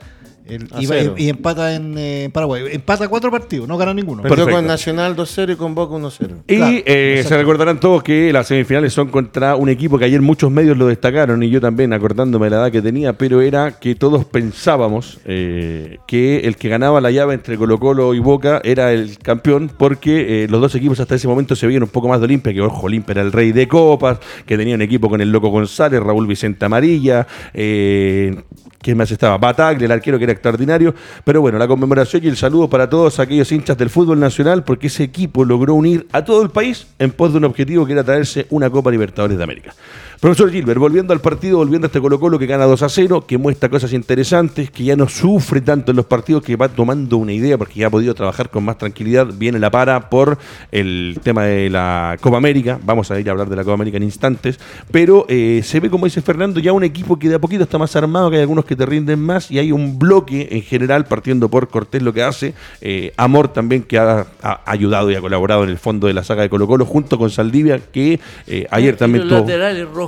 [1.16, 2.64] y, empata en Paraguay.
[2.72, 4.22] Empata cuatro partidos, no gana ninguno.
[4.22, 6.42] Perdió con Nacional 2-0 y con Boca 1-0.
[6.48, 10.50] Y eh, se recordarán todos que las semifinales son contra un equipo que ayer muchos
[10.50, 13.94] medios lo destacaron y yo también acordándome de la edad que tenía, pero era que
[13.94, 18.92] todos pensábamos eh, que el que ganaba la llave entre Colo Colo y Boca era
[18.92, 22.20] el campeón porque eh, los dos equipos hasta ese momento se veían un poco más
[22.20, 25.20] de Olimpia, que ojo, Olimpia era el rey de copas, que tenía un equipo con
[25.20, 28.36] el Loco González, Raúl Vicente Amarilla, eh,
[28.82, 29.38] ¿Quién más estaba?
[29.38, 30.94] Bataglia, el arquero que era extraordinario.
[31.24, 34.88] Pero bueno, la conmemoración y el saludo para todos aquellos hinchas del fútbol nacional, porque
[34.88, 38.02] ese equipo logró unir a todo el país en pos de un objetivo que era
[38.02, 39.74] traerse una Copa Libertadores de América.
[40.22, 43.24] Profesor Gilbert, volviendo al partido, volviendo a este Colo Colo que gana 2 a 0,
[43.26, 47.16] que muestra cosas interesantes, que ya no sufre tanto en los partidos, que va tomando
[47.16, 50.38] una idea porque ya ha podido trabajar con más tranquilidad, viene la para por
[50.70, 53.96] el tema de la Copa América, vamos a ir a hablar de la Copa América
[53.96, 54.60] en instantes,
[54.92, 57.78] pero eh, se ve, como dice Fernando, ya un equipo que de a poquito está
[57.78, 61.04] más armado, que hay algunos que te rinden más y hay un bloque en general,
[61.04, 64.28] partiendo por Cortés lo que hace, eh, Amor también que ha,
[64.66, 67.28] ayudado y ha colaborado en el fondo de la saga de Colo Colo, junto con
[67.28, 69.44] Saldivia, que eh, ayer también tuvo...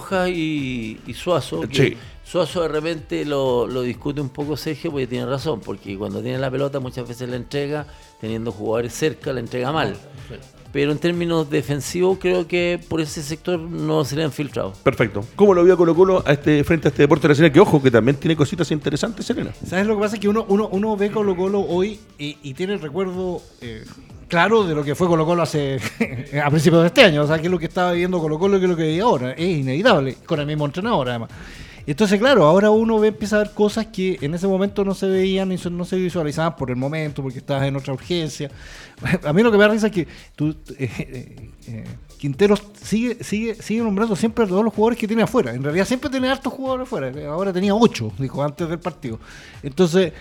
[0.04, 1.62] Rojas y, Suazo.
[2.24, 6.50] Suazo de repente lo, discute un poco Sergio porque tiene razón, porque cuando tiene la
[6.50, 7.86] pelota muchas veces la entrega,
[8.20, 9.96] teniendo jugadores cerca, la entrega mal.
[10.72, 14.72] Pero en términos defensivos creo que por ese sector no se le han filtrado.
[14.82, 15.24] Perfecto.
[15.36, 17.52] ¿Cómo lo vio Colo Colo a este, frente a este deporte nacional?
[17.52, 19.52] Que ojo, que también tiene cositas interesantes, Serena.
[19.64, 20.16] ¿Sabes lo que pasa?
[20.16, 23.40] Es que uno, uno, uno ve Colo Colo hoy y, tiene el recuerdo...
[23.60, 23.84] Eh,
[24.28, 25.78] claro de lo que fue Colo Colo hace
[26.44, 28.56] a principios de este año, o sea, que es lo que estaba viviendo Colo Colo
[28.56, 31.30] y que es lo que vive ahora, es inevitable, con el mismo entrenador además.
[31.86, 35.06] Entonces, claro, ahora uno ve, empieza a ver cosas que en ese momento no se
[35.06, 38.50] veían y no se visualizaban por el momento, porque estabas en otra urgencia.
[39.24, 41.84] A mí lo que me da risa es que tú, eh, eh, eh,
[42.24, 45.52] Quinteros sigue, sigue, sigue nombrando siempre a todos los jugadores que tiene afuera.
[45.52, 47.12] En realidad siempre tiene hartos jugadores afuera.
[47.28, 49.20] Ahora tenía ocho, dijo antes del partido.
[49.62, 50.14] Entonces,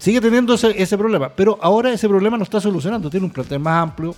[0.00, 1.28] sigue teniendo ese, ese problema.
[1.28, 3.08] Pero ahora ese problema no está solucionando.
[3.08, 4.16] Tiene un plantel más amplio,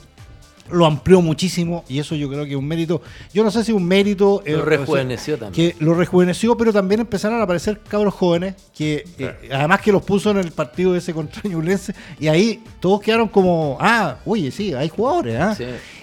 [0.70, 3.02] lo amplió muchísimo y eso yo creo que es un mérito.
[3.32, 4.42] Yo no sé si un mérito.
[4.46, 5.72] Lo eh, rejuveneció también.
[5.72, 10.02] Que lo rejuveneció, pero también empezaron a aparecer cabros jóvenes que eh, además que los
[10.02, 14.72] puso en el partido ese contra Ñublense y ahí todos quedaron como, ah, oye, sí,
[14.72, 15.38] hay jugadores.
[15.38, 15.56] ¿ah?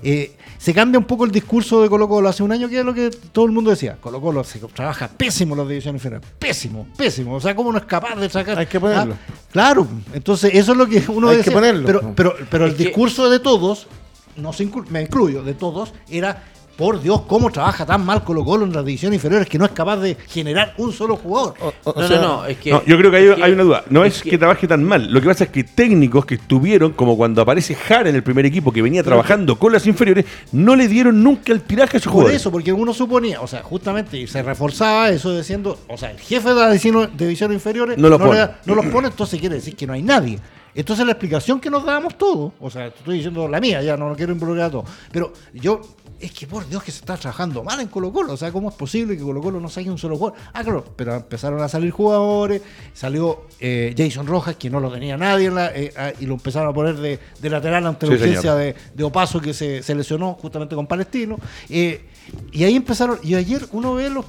[0.03, 2.85] Eh, se cambia un poco el discurso de Colo Colo hace un año que es
[2.85, 3.97] lo que todo el mundo decía.
[3.99, 6.27] Colo Colo se trabaja pésimo las divisiones inferiores.
[6.37, 7.35] Pésimo, pésimo.
[7.35, 8.59] O sea, ¿cómo no es capaz de sacar?
[8.59, 9.15] Hay que ponerlo.
[9.15, 11.85] Ah, claro, entonces eso es lo que uno Hay que ponerlo.
[11.85, 13.87] Pero, pero, pero el discurso de todos
[14.35, 14.51] no
[14.89, 16.43] me incluyo, de todos, era
[16.79, 19.71] por Dios, cómo trabaja tan mal Colo Colo en las divisiones inferiores que no es
[19.71, 21.53] capaz de generar un solo jugador.
[21.85, 22.69] no, no, no, es que.
[22.69, 23.83] yo creo que hay, una duda.
[23.89, 25.11] No es, que, trabaje tan mal.
[25.11, 28.45] Lo que pasa es que técnicos que estuvieron, como cuando aparece Jara en el primer
[28.45, 30.23] equipo que venía trabajando con las inferiores,
[30.53, 32.31] no le dieron nunca el tiraje a su jugador.
[32.31, 36.19] Por eso, porque uno suponía, o sea, justamente se reforzaba eso diciendo, o sea, el
[36.19, 40.39] jefe de las divisiones inferiores no, los pone, entonces quiere decir que no hay nadie.
[40.75, 44.09] Entonces la explicación que nos dábamos todos, o sea, estoy diciendo la mía, ya no
[44.09, 45.81] lo quiero involucrar a todos, pero yo,
[46.19, 48.69] es que por Dios que se está trabajando mal en Colo Colo, o sea, ¿cómo
[48.69, 50.37] es posible que Colo Colo no saque un solo jugador?
[50.53, 52.61] Ah, claro, pero empezaron a salir jugadores,
[52.93, 56.73] salió eh, Jason Rojas, que no lo tenía nadie, eh, ah, y lo empezaron a
[56.73, 61.37] poner de, lateral ante la urgencia de, Opaso, que se, lesionó justamente con Palestino.
[61.69, 62.05] Eh,
[62.51, 64.25] y ahí empezaron, y ayer uno ve los,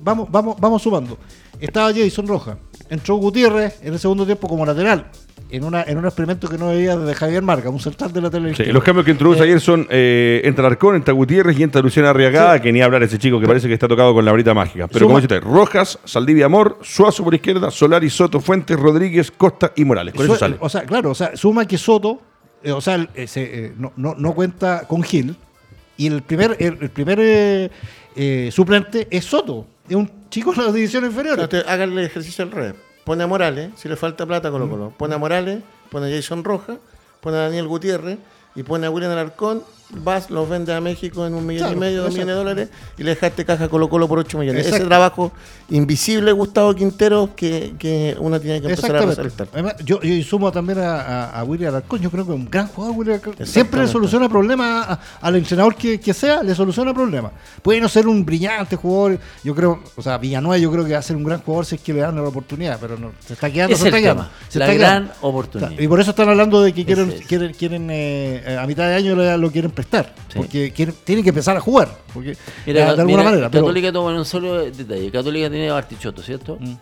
[0.00, 1.18] vamos, vamos, vamos sumando.
[1.60, 2.56] Estaba Jason Rojas,
[2.88, 5.06] entró Gutiérrez en el segundo tiempo como lateral.
[5.50, 8.30] En, una, en un experimento que no veía desde Javier Marca, un central de la
[8.30, 8.72] televisión.
[8.72, 12.10] los cambios que introduce eh, ayer son eh, entra Arcón, entra Gutiérrez y entra Luciana
[12.10, 14.88] Arriagada, que ni hablar ese chico que parece que está tocado con la brita mágica.
[14.88, 19.84] Pero como dice Rojas, Saldivia Amor, Suazo por izquierda, Solari, Soto, Fuentes, Rodríguez, Costa y
[19.84, 20.14] Morales.
[20.14, 20.56] Con eso sale.
[20.58, 22.20] O sea, claro, o sea, suma que Soto,
[22.62, 22.96] eh, o sea,
[23.76, 25.36] no, no, no, cuenta con Gil,
[25.96, 27.70] y el primer, el, primer
[28.50, 31.48] suplente es Soto, es un chico de las divisiones inferiores.
[31.66, 32.74] háganle el ejercicio al revés
[33.04, 34.92] pone a Morales, si le falta plata, Colo Colo.
[34.96, 36.78] Pone a Morales, pone a Jason Roja,
[37.20, 38.18] pone a Daniel Gutiérrez
[38.54, 39.62] y pone a William Alarcón
[40.02, 42.68] vas, los vendes a México en un millón y medio, dos millones de dólares
[42.98, 44.66] y le dejaste caja Colo Colo por 8 millones.
[44.66, 45.32] Ese trabajo
[45.70, 49.48] invisible, Gustavo Quintero, que, que uno tiene que empezar a resaltar.
[49.84, 52.96] yo, yo sumo también a, a, William Alarcón, yo creo que es un gran jugador
[52.96, 57.32] William Siempre le soluciona problemas al entrenador que, que, sea, le soluciona problemas.
[57.62, 60.98] Puede no ser un brillante jugador, yo creo, o sea, Villanueva yo creo que va
[60.98, 63.34] a ser un gran jugador si es que le dan la oportunidad, pero no, se
[63.34, 64.28] está quedando, se está quedando.
[64.54, 65.78] la gran oportunidad.
[65.78, 69.14] Y por eso están hablando de que quieren, quieren, quieren eh, a mitad de año
[69.14, 70.14] lo quieren prestar.
[70.34, 70.70] Porque
[71.04, 71.96] tienen que empezar a jugar.
[72.12, 73.50] Porque, mira, de alguna manera.
[73.50, 75.10] Católica toma un solo detalle.
[75.10, 76.58] Católica tiene a Bartichotto, ¿cierto?
[76.60, 76.74] Mm.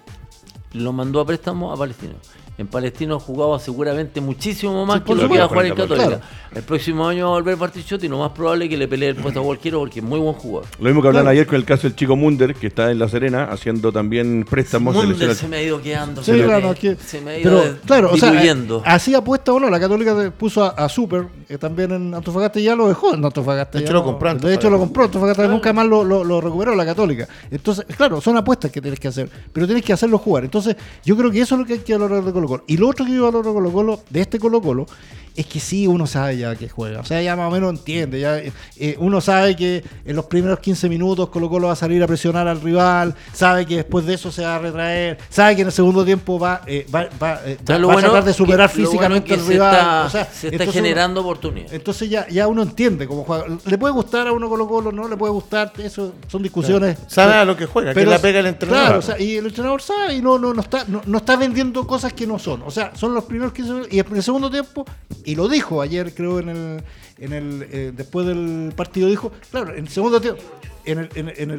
[0.75, 2.15] Lo mandó a préstamo a Palestino.
[2.59, 6.21] En Palestino jugaba seguramente muchísimo más que lo que iba a jugar en Católica.
[6.55, 9.09] El próximo año va a volver Bartichotto y lo más probable es que le pelee
[9.09, 10.69] el puesto a cualquiera porque es muy buen jugador.
[10.79, 13.09] Lo mismo que hablan ayer con el caso del chico Munder, que está en La
[13.09, 14.95] Serena haciendo también préstamos.
[14.95, 16.23] Munder se me ha ido quedando.
[16.23, 19.71] Sí, claro, se me ha ido pero, claro, o sea, eh, así apuesta o no,
[19.71, 23.79] la Católica puso a, Super, que también en Antofagasta ya lo dejó en Antofagasta.
[23.79, 24.35] De hecho, lo compró.
[24.35, 25.05] De hecho, lo compró.
[25.05, 27.27] Antofagasta nunca más lo, lo, recuperó la Católica.
[27.51, 30.45] Entonces, claro, son apuestas que tienes que hacer, pero tienes que hacerlo jugar.
[30.45, 32.65] Entonces, yo creo que eso es lo que hay que valorar de Colo Colo.
[32.67, 34.87] Y lo otro que yo valoro Colo Colo, de este Colo Colo,
[35.35, 37.01] es que sí, uno sabe ya que juega.
[37.01, 38.21] O sea, ya más o menos entiende.
[38.21, 42.03] Ya, eh, uno sabe que en los primeros 15 minutos Colo Colo va a salir
[42.03, 45.63] a presionar al rival, sabe que después de eso se va a retraer, sabe que
[45.63, 49.47] en el segundo tiempo va, eh, va, va, eh, a tratar de superar físicamente al
[49.47, 50.11] rival.
[50.11, 51.73] se está generando oportunidades.
[51.73, 53.47] Entonces ya, ya uno entiende cómo juega.
[53.65, 56.99] Le puede gustar a uno Colo Colo, no le puede gustar, eso son discusiones.
[57.07, 59.03] Sabe a lo que juega, pero, que la pega el entrenador.
[59.03, 62.27] Claro, y el entrenador sabe y no, no, no, está, no, está vendiendo cosas que
[62.27, 62.63] no son.
[62.63, 64.85] O sea, son los primeros 15 minutos y en el segundo tiempo,
[65.25, 66.85] y lo dijo ayer creo en el,
[67.19, 70.43] en el eh, después del partido dijo, claro, en el segundo tiempo
[70.85, 71.51] en el, en, el, en,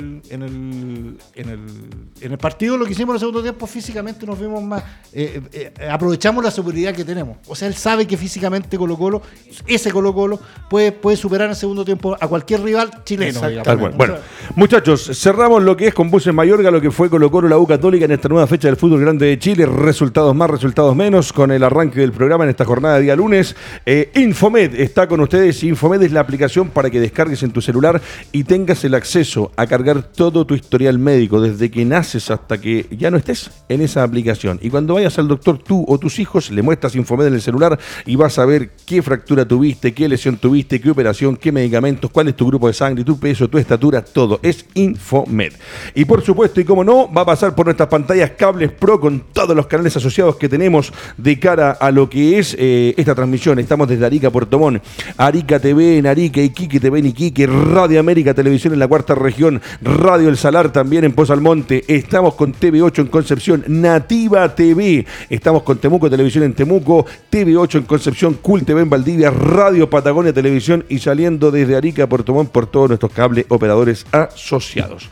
[0.42, 1.60] el, en, el,
[2.22, 5.42] en el partido lo que hicimos en el segundo tiempo físicamente nos vimos más eh,
[5.54, 7.38] eh, aprovechamos la seguridad que tenemos.
[7.48, 9.22] O sea él sabe que físicamente Colo Colo
[9.66, 13.42] ese Colo Colo puede, puede superar en el segundo tiempo a cualquier rival chileno.
[13.96, 14.16] Bueno,
[14.56, 17.66] muchachos cerramos lo que es con Buses Mayorga lo que fue Colo Colo la U
[17.66, 19.66] Católica en esta nueva fecha del fútbol grande de Chile.
[19.66, 23.56] Resultados más resultados menos con el arranque del programa en esta jornada de día lunes.
[23.86, 25.64] Eh, Infomed está con ustedes.
[25.64, 28.02] Infomed es la aplicación para que descargues en tu celular
[28.32, 32.60] y tengas el acceso acceso a cargar todo tu historial médico desde que naces hasta
[32.60, 34.58] que ya no estés en esa aplicación.
[34.60, 37.78] Y cuando vayas al doctor tú o tus hijos, le muestras Infomed en el celular
[38.08, 42.30] y vas a ver qué fractura tuviste, qué lesión tuviste, qué operación, qué medicamentos, cuál
[42.30, 44.40] es tu grupo de sangre, tu peso, tu estatura, todo.
[44.42, 45.54] Es Infomed.
[45.94, 49.26] Y por supuesto, y como no, va a pasar por nuestras pantallas cables pro con
[49.32, 53.60] todos los canales asociados que tenemos de cara a lo que es eh, esta transmisión.
[53.60, 54.82] Estamos desde Arica, Puerto Montt,
[55.18, 59.62] Arica TV en Arica, Iquique TV en Iquique, Radio América Televisión en la cuarta región,
[59.82, 65.78] Radio El Salar también en Pozalmonte, estamos con TV8 en Concepción, Nativa TV, estamos con
[65.78, 71.00] Temuco Televisión en Temuco, TV8 en Concepción, Cool TV en Valdivia, Radio Patagonia Televisión y
[71.00, 75.10] saliendo desde Arica, Puerto Montt por todos nuestros cable operadores asociados.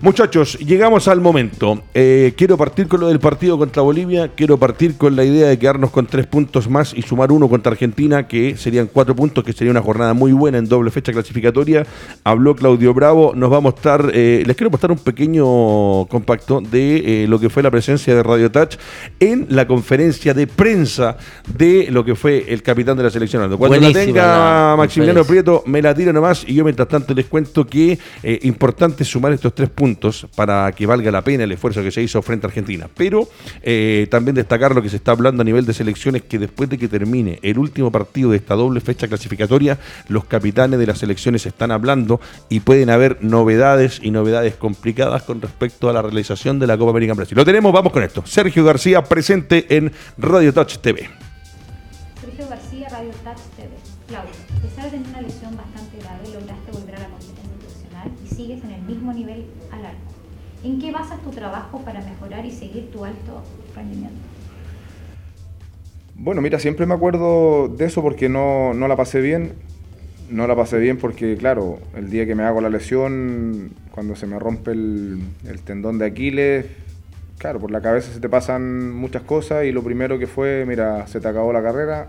[0.00, 1.82] Muchachos, llegamos al momento.
[1.92, 4.28] Eh, quiero partir con lo del partido contra Bolivia.
[4.28, 7.72] Quiero partir con la idea de quedarnos con tres puntos más y sumar uno contra
[7.72, 11.84] Argentina, que serían cuatro puntos, que sería una jornada muy buena en doble fecha clasificatoria.
[12.22, 13.32] Habló Claudio Bravo.
[13.34, 17.50] Nos va a mostrar, eh, les quiero mostrar un pequeño compacto de eh, lo que
[17.50, 18.76] fue la presencia de Radio Touch
[19.18, 21.16] en la conferencia de prensa
[21.56, 23.56] de lo que fue el capitán de la selección.
[23.56, 27.66] Cuando la tenga Maximiliano Prieto, me la tira nomás y yo mientras tanto les cuento
[27.66, 27.98] que
[28.42, 29.87] importante sumar estos tres puntos
[30.34, 32.88] para que valga la pena el esfuerzo que se hizo frente a Argentina.
[32.94, 33.28] Pero
[33.62, 36.78] eh, también destacar lo que se está hablando a nivel de selecciones, que después de
[36.78, 39.78] que termine el último partido de esta doble fecha clasificatoria,
[40.08, 45.40] los capitanes de las selecciones están hablando y pueden haber novedades y novedades complicadas con
[45.40, 47.36] respecto a la realización de la Copa América en Brasil.
[47.36, 48.22] Lo tenemos, vamos con esto.
[48.26, 51.27] Sergio García presente en Radio Touch TV.
[61.38, 63.42] Trabajo para mejorar y seguir tu alto
[63.74, 64.18] rendimiento?
[66.20, 69.52] Bueno, mira, siempre me acuerdo de eso porque no, la pasé bien.
[70.30, 74.26] No la pasé bien porque, claro, el día que me hago la lesión, cuando se
[74.26, 75.22] me rompe el,
[75.64, 76.66] tendón de Aquiles,
[77.38, 81.06] claro, por la cabeza se te pasan muchas cosas y lo primero que fue, mira,
[81.06, 82.08] se te acabó la carrera,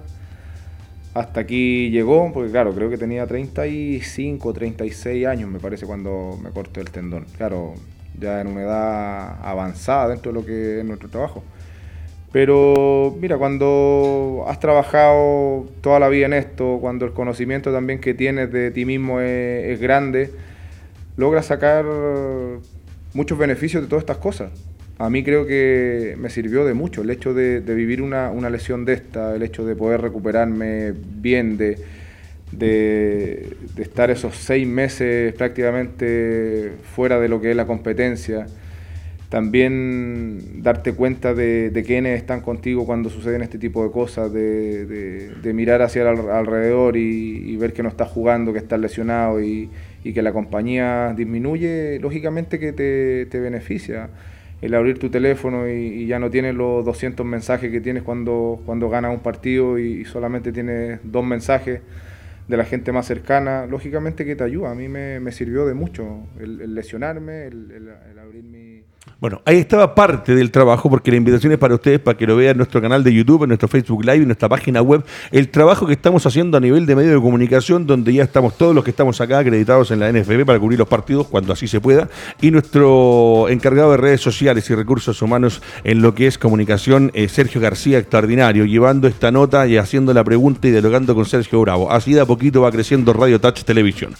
[1.13, 6.49] hasta aquí llegó, porque claro, creo que tenía 35, 36 años, me parece, cuando me
[6.49, 7.25] corté el tendón.
[7.37, 7.75] Claro,
[8.19, 11.43] ya en una edad avanzada dentro de lo que es nuestro trabajo.
[12.31, 18.13] Pero mira, cuando has trabajado toda la vida en esto, cuando el conocimiento también que
[18.13, 20.31] tienes de ti mismo es, grande,
[21.17, 21.85] logras sacar
[23.13, 24.51] muchos beneficios de todas estas cosas.
[24.99, 28.85] A mí creo que me sirvió de mucho el hecho de, vivir una, una, lesión
[28.85, 31.77] de esta, el hecho de poder recuperarme bien, de,
[32.51, 38.47] de, estar esos seis meses prácticamente fuera de lo que es la competencia.
[39.29, 45.51] También darte cuenta de, de quiénes están contigo cuando suceden este tipo de cosas, de,
[45.53, 49.69] mirar hacia el alrededor y, ver que no estás jugando, que estás lesionado y,
[50.03, 54.09] que la compañía disminuye, lógicamente que te, beneficia
[54.61, 58.89] el abrir tu teléfono y, ya no tienes los 200 mensajes que tienes cuando, cuando
[58.89, 61.81] ganas un partido y, solamente tienes dos mensajes
[62.49, 64.71] de la gente más cercana, lógicamente que te ayuda.
[64.71, 68.68] A mí me, sirvió de mucho el, lesionarme, el, abrir mi...
[69.21, 72.37] Bueno, ahí estaba parte del trabajo, porque la invitación es para ustedes, para que lo
[72.37, 75.49] vean en nuestro canal de YouTube, en nuestro Facebook Live, en nuestra página web, el
[75.49, 78.81] trabajo que estamos haciendo a nivel de medio de comunicación, donde ya estamos todos los
[78.81, 82.07] que estamos acá acreditados en la NFB para cubrir los partidos cuando así se pueda,
[82.39, 87.27] y nuestro encargado de redes sociales y recursos humanos en lo que es comunicación, eh,
[87.27, 91.91] Sergio García, extraordinario, llevando esta nota y haciendo la pregunta y dialogando con Sergio Bravo.
[91.91, 94.13] Así de a poquito va creciendo Radio Touch Televisión.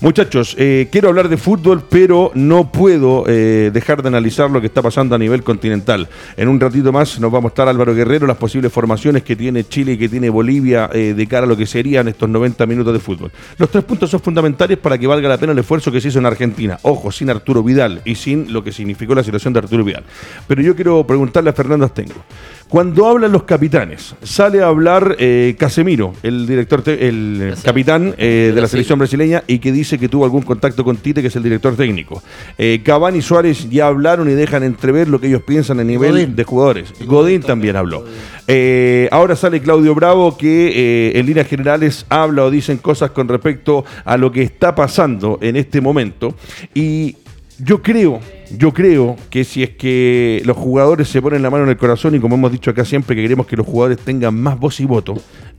[0.00, 4.68] Muchachos, eh, quiero hablar de fútbol, pero no puedo eh, dejar de analizar lo que
[4.68, 6.08] está pasando a nivel continental.
[6.36, 9.64] En un ratito más nos va a mostrar Álvaro Guerrero las posibles formaciones que tiene
[9.64, 12.92] Chile y que tiene Bolivia eh, de cara a lo que serían estos 90 minutos
[12.92, 13.32] de fútbol.
[13.58, 16.18] Los tres puntos son fundamentales para que valga la pena el esfuerzo que se hizo
[16.18, 16.78] en Argentina.
[16.82, 20.04] Ojo, sin Arturo Vidal y sin lo que significó la situación de Arturo Vidal.
[20.46, 22.24] Pero yo quiero preguntarle a Fernando Astengo.
[22.68, 28.60] Cuando hablan los capitanes, sale a hablar eh, Casemiro, el director, el capitán eh, de
[28.60, 31.42] la selección brasileña, y que dice que tuvo algún contacto con Tite, que es el
[31.42, 32.22] director técnico.
[32.82, 36.44] Cavani y Suárez ya hablaron y dejan entrever lo que ellos piensan a nivel de
[36.44, 36.92] jugadores.
[37.06, 38.04] Godín, también habló.
[39.10, 44.16] ahora sale Claudio Bravo, que en líneas generales habla o dicen cosas con respecto a
[44.16, 46.34] lo que está pasando en este momento.
[46.74, 47.16] Y
[47.58, 48.20] yo creo,
[48.56, 52.14] yo creo que si es que los jugadores se ponen la mano en el corazón
[52.14, 54.84] y como hemos dicho acá siempre que queremos que los jugadores tengan más voz y
[54.84, 55.14] voto,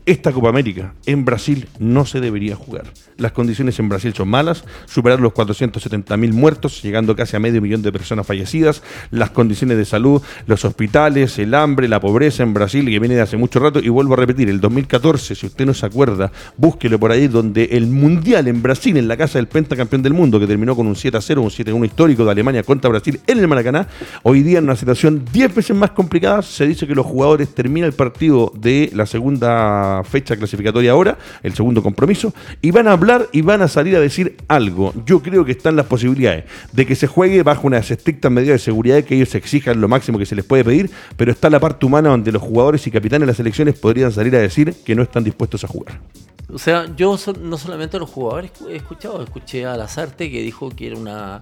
[0.05, 2.85] esta Copa América en Brasil no se debería jugar.
[3.17, 7.81] Las condiciones en Brasil son malas, superar los 470.000 muertos, llegando casi a medio millón
[7.81, 12.85] de personas fallecidas, las condiciones de salud, los hospitales, el hambre, la pobreza en Brasil,
[12.85, 15.73] que viene de hace mucho rato, y vuelvo a repetir, el 2014, si usted no
[15.73, 20.03] se acuerda, búsquelo por ahí, donde el Mundial en Brasil, en la casa del pentacampeón
[20.03, 22.31] del mundo, que terminó con un 7 a 0, un 7 a 1 histórico de
[22.31, 23.87] Alemania contra Brasil en el Maracaná,
[24.23, 27.87] hoy día en una situación 10 veces más complicada, se dice que los jugadores terminan
[27.87, 33.27] el partido de la segunda fecha clasificatoria ahora, el segundo compromiso, y van a hablar
[33.31, 34.93] y van a salir a decir algo.
[35.05, 38.59] Yo creo que están las posibilidades de que se juegue bajo unas estrictas medidas de
[38.59, 41.85] seguridad que ellos exijan lo máximo que se les puede pedir, pero está la parte
[41.85, 45.03] humana donde los jugadores y capitanes de las selecciones podrían salir a decir que no
[45.03, 45.99] están dispuestos a jugar.
[46.53, 50.69] O sea, yo no solamente a los jugadores he escuchado, escuché a Lazarte que dijo
[50.69, 51.41] que era una,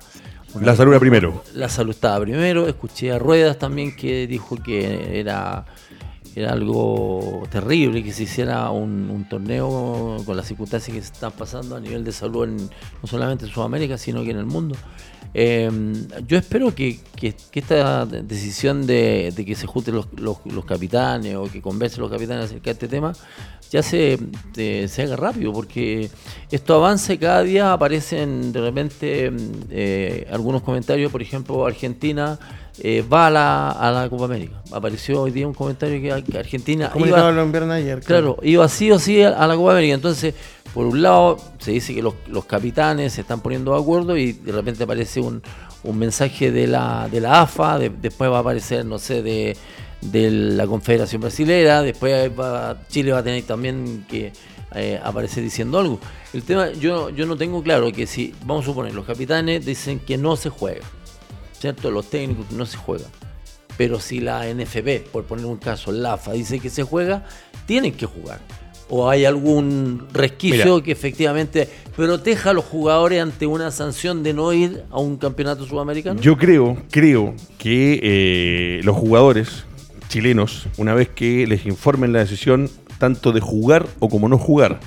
[0.61, 1.43] la salud era primero.
[1.55, 2.67] La salud estaba primero.
[2.67, 5.65] Escuché a Ruedas también que dijo que era
[6.35, 11.75] era algo terrible que se hiciera un, torneo con las circunstancias que se están pasando
[11.75, 14.75] a nivel de salud no solamente en Sudamérica, sino que en el mundo.
[15.33, 15.93] Em,
[16.27, 16.99] yo espero que,
[17.53, 22.71] esta decisión de, que se junten los, capitanes o que conversen los capitanes acerca de
[22.71, 23.13] este tema
[23.71, 24.19] ya se,
[24.53, 26.07] se haga rápido, porque
[26.51, 29.31] esto avanza y cada día aparecen de repente
[29.71, 32.37] eh, algunos comentarios, por ejemplo, Argentina
[32.79, 34.61] eh, va a la, a la Copa América.
[34.71, 37.29] Apareció hoy día un comentario que, Argentina iba,
[37.75, 38.37] ayer, claro.
[38.41, 39.95] iba sí o sí a, la Copa América.
[39.95, 40.35] Entonces,
[40.73, 42.15] por un lado, se dice que los,
[42.45, 45.41] capitanes se están poniendo de acuerdo y de repente aparece un,
[45.83, 49.55] un mensaje de la, de la AFA, después va a aparecer, no sé, de,
[50.01, 52.31] de la Confederación Brasilera, después
[52.89, 54.33] Chile va a tener también que
[54.75, 55.99] eh, aparecer diciendo algo.
[56.33, 59.99] El tema, yo, yo no tengo claro que si, vamos a suponer, los capitanes dicen
[59.99, 60.81] que no se juega
[61.63, 61.91] ¿cierto?
[61.91, 63.07] Los técnicos no se juegan.
[63.77, 67.23] Pero si la NFB, por poner un caso, la AFA dice que se juega,
[67.65, 68.41] tienen que jugar.
[68.95, 74.53] ¿O hay algún resquicio que efectivamente proteja a los jugadores ante una sanción de no
[74.53, 76.21] ir a un campeonato sudamericano?
[76.21, 79.65] Yo creo, creo que eh, los jugadores
[80.09, 82.69] chilenos, una vez que les informen la decisión
[82.99, 84.79] tanto de jugar o como no jugar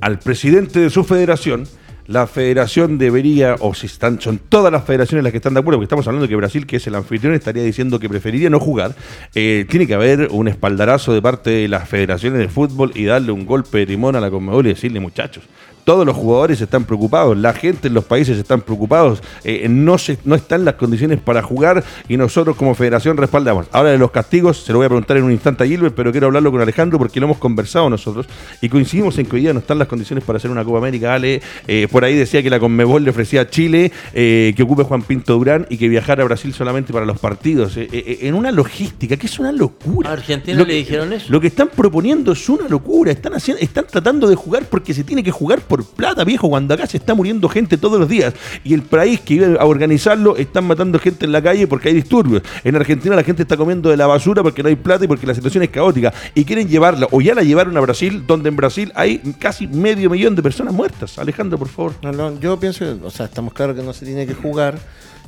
[0.00, 1.68] al presidente de su federación,
[2.10, 5.78] la federación debería, o si están, son todas las federaciones las que están de acuerdo,
[5.78, 8.58] porque estamos hablando de que Brasil, que es el anfitrión, estaría diciendo que preferiría no
[8.58, 8.96] jugar,
[9.36, 13.30] eh, tiene que haber un espaldarazo de parte de las federaciones de fútbol y darle
[13.30, 15.44] un golpe de timón a la Conmebol y decirle, muchachos,
[15.90, 20.18] todos los jugadores están preocupados, la gente en los países están preocupados, eh, no, se,
[20.24, 23.66] no están las condiciones para jugar y nosotros como federación respaldamos.
[23.72, 26.12] Ahora de los castigos, se lo voy a preguntar en un instante a Gilbert, pero
[26.12, 28.26] quiero hablarlo con Alejandro porque lo hemos conversado nosotros
[28.60, 31.12] y coincidimos en que hoy día no están las condiciones para hacer una Copa América.
[31.12, 34.84] Ale, eh, por ahí decía que la Conmebol le ofrecía a Chile eh, que ocupe
[34.84, 37.76] Juan Pinto Durán y que viajara a Brasil solamente para los partidos.
[37.76, 40.10] en una logística que es una locura.
[40.10, 41.26] ¿A Argentina le dijeron eso?
[41.32, 43.10] Lo que están proponiendo es una locura.
[43.10, 46.74] Están, haciendo, están tratando de jugar porque se tiene que jugar por plata, viejo, cuando
[46.74, 48.34] acá se está muriendo gente todos los días.
[48.64, 51.94] Y el país que iba a organizarlo están matando gente en la calle porque hay
[51.94, 52.42] disturbios.
[52.64, 55.26] En Argentina la gente está comiendo de la basura porque no hay plata y porque
[55.26, 56.12] la situación es caótica.
[56.34, 60.10] Y quieren llevarla, o ya la llevaron a Brasil, donde en Brasil hay casi medio
[60.10, 61.18] millón de personas muertas.
[61.18, 61.94] Alejandro, por favor.
[62.02, 64.78] No, yo pienso, o sea, estamos claros que no se tiene que jugar.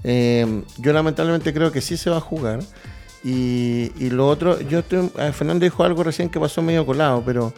[0.04, 2.60] Eh, yo lamentablemente creo que sí se va a jugar.
[3.24, 7.52] Y, lo otro, yo estoy, Fernando dijo algo recién que pasó medio colado, pero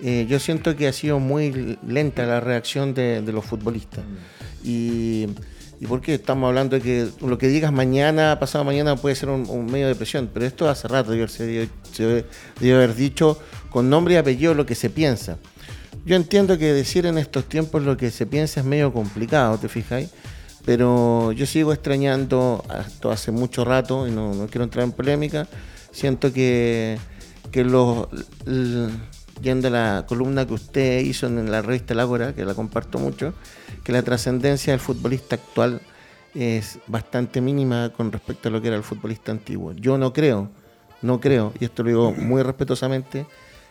[0.00, 4.04] eh, yo siento que ha sido muy lenta la reacción de, los futbolistas.
[4.64, 5.26] Y,
[5.80, 9.66] y porque estamos hablando de que lo que digas mañana, pasado mañana, puede ser un,
[9.66, 11.68] medio de presión, pero esto hace rato se
[12.00, 13.38] debe haber dicho
[13.70, 15.38] con nombre y apellido lo que se piensa.
[16.04, 19.68] Yo entiendo que decir en estos tiempos lo que se piensa es medio complicado, ¿te
[19.68, 20.08] fijáis?
[20.64, 25.46] Pero yo sigo extrañando, esto hace mucho rato, y no, quiero entrar en polémica,
[25.92, 26.98] siento que,
[27.50, 28.08] que los,
[29.40, 33.34] yendo a la columna que usted hizo en la revista El que la comparto mucho,
[33.84, 35.80] que la trascendencia del futbolista actual
[36.34, 39.72] es bastante mínima con respecto a lo que era el futbolista antiguo.
[39.72, 40.50] Yo no creo,
[41.02, 43.26] no creo, y esto lo digo muy respetuosamente,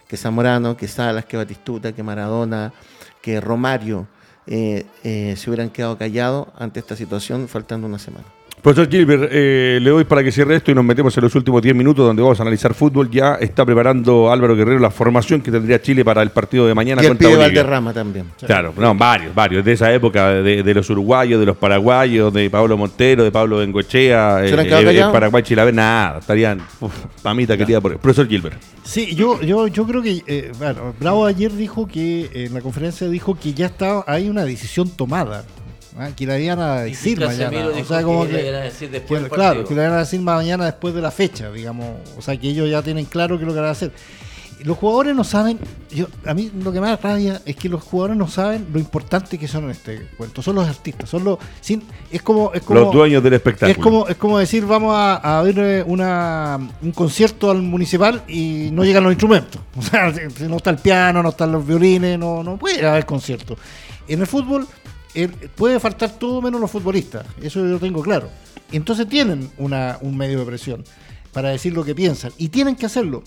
[0.07, 2.73] que Zamorano, que Salas, que Batistuta, que Maradona,
[3.21, 4.07] que Romario
[4.45, 8.36] eh, eh, se hubieran quedado callados ante esta situación faltando una semana.
[8.61, 11.61] Profesor Gilbert, eh, le doy para que cierre esto y nos metemos en los últimos
[11.61, 13.09] 10 minutos donde vamos a analizar fútbol.
[13.09, 17.01] Ya está preparando Álvaro Guerrero la formación que tendría Chile para el partido de mañana
[17.03, 18.25] y el contra Valderrama también.
[18.45, 19.63] Claro, no, varios, varios.
[19.63, 24.43] De esa época, de, los uruguayos, de los paraguayos, de Pablo Montero, de Pablo Bengochea,
[24.43, 26.19] eh, eh, Paraguay, Chile, nada.
[26.19, 26.93] Estarían, uf,
[27.23, 28.57] mamita querida por Profesor Gilbert.
[28.83, 33.07] Sí, yo, yo, yo creo que, eh, bueno, Bravo ayer dijo que, en la conferencia
[33.07, 35.45] dijo que ya está, hay una decisión tomada
[35.99, 36.09] ¿ah?
[36.15, 37.67] que la iban a decir mañana.
[37.67, 38.65] O sea, como que,
[39.29, 41.87] claro, que la iban a decir mañana después de la fecha, digamos.
[42.17, 43.91] O sea, que ellos ya tienen claro qué es lo que van a hacer.
[44.63, 45.59] Los jugadores no saben,
[45.91, 48.79] yo, a mí lo que me da rabia es que los jugadores no saben lo
[48.79, 50.41] importante que son en este cuento.
[50.41, 53.71] Son los artistas, son los, sin, es como, es como los dueños del espectáculo.
[53.71, 58.69] Es como, es como decir vamos a, ver eh, una, un concierto al municipal y
[58.71, 59.61] no llegan los instrumentos.
[59.77, 60.11] O sea,
[60.49, 63.55] no está el piano, no están los violines, no, no puede haber concierto.
[64.07, 64.67] En el fútbol
[65.55, 68.29] puede faltar todo menos los futbolistas, eso yo tengo claro.
[68.71, 70.83] Entonces tienen una, un medio de presión
[71.31, 73.23] para decir lo que piensan y tienen que hacerlo.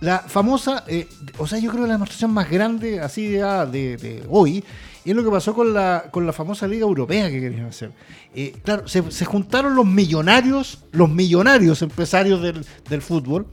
[0.00, 1.08] La famosa, eh,
[1.38, 4.64] o sea, yo creo que la demostración más grande así de, ah, de, hoy
[5.04, 7.92] es lo que pasó con la, con la famosa Liga Europea que querían hacer.
[8.34, 13.46] Eh, claro, se, juntaron los millonarios, los millonarios empresarios del, del fútbol,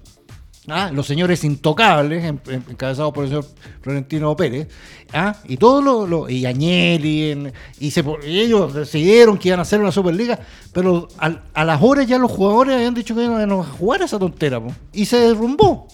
[0.68, 0.92] ¿ah?
[0.94, 3.46] los señores intocables, encabezados por el señor
[3.82, 4.68] Florentino Pérez,
[5.14, 5.36] ¿ah?
[5.48, 7.94] y todos los, y Agnelli, y,
[8.26, 10.40] ellos decidieron que iban a hacer una Superliga,
[10.74, 14.62] pero a las horas ya los jugadores habían dicho que iban a jugar esa tontera,
[14.94, 15.88] y se derrumbó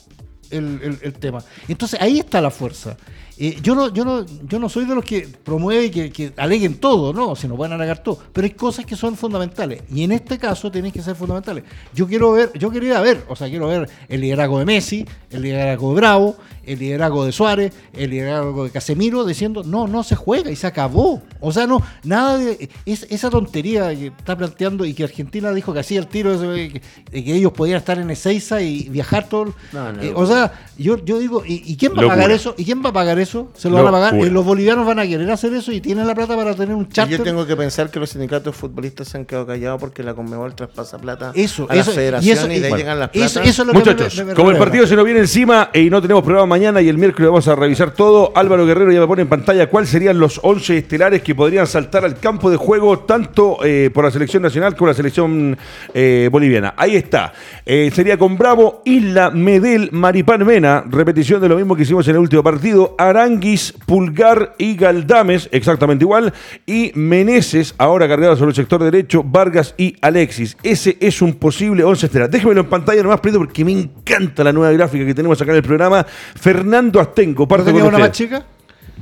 [0.50, 1.44] el tema.
[1.68, 2.96] Entonces ahí está la fuerza.
[3.38, 6.76] Eh, yo, no, yo, no, yo no soy de los que promueve que, que aleguen
[6.76, 9.82] todo, no, si no pueden alegar todo, pero hay cosas que son fundamentales.
[9.94, 11.64] Y en este caso tienen que ser fundamentales.
[11.94, 15.42] Yo quiero ver, yo quería ver, o sea, quiero ver el liderazgo de Messi, el
[15.42, 16.36] liderazgo de Bravo,
[16.66, 20.68] el liderazgo de Suárez, el liderazgo de Casemiro, diciendo, no, no se juega y se
[20.68, 21.22] acabó.
[21.40, 25.74] O sea, no, nada de es, esa tontería que está planteando y que Argentina dijo
[25.74, 29.54] que hacía el tiro de que, ellos podían estar en Ezeiza y viajar todo.
[30.02, 32.56] Eh, o sea, yo, yo digo, ¿y, quién va a pagar eso?
[32.58, 33.50] ¿Y quién va a pagar eso?
[33.56, 34.16] Se lo van a pagar.
[34.16, 36.90] Eh, los bolivianos van a querer hacer eso y tienen la plata para tener un
[36.90, 37.18] charter.
[37.18, 40.56] yo tengo que pensar que los sindicatos futbolistas se han quedado callados porque la Conmebol
[40.56, 43.42] traspasa plata eso, a eso, la federación y, de ahí llegan las plata.
[43.74, 47.00] Muchachos, como el partido se nos viene encima y no tenemos programa mañana y el
[47.00, 48.32] miércoles vamos a revisar todo.
[48.36, 52.06] Álvaro Guerrero ya me pone en pantalla cuáles serían los 11 estelares que podrían saltar
[52.06, 55.58] al campo de juego tanto eh, por la selección nacional como la selección
[55.96, 56.76] eh, boliviana.
[56.78, 57.34] Ahí está.
[57.66, 60.84] Eh, sería con Bravo, Isla, Medel, Maripán Mena.
[60.88, 62.94] Repetición de lo mismo que hicimos en el último partido.
[63.00, 66.34] Aranguis, Pulgar y Galdames, exactamente igual.
[66.68, 70.56] Y Meneses, ahora cargado sobre el sector derecho, Vargas y Alexis.
[70.62, 72.30] Ese es un posible 11 estelar.
[72.30, 75.58] Déjemelo en pantalla nomás, Prieto, porque me encanta la nueva gráfica que tenemos acá en
[75.58, 76.06] el programa.
[76.44, 78.44] Fernando Astengo, parte ¿No una más chica?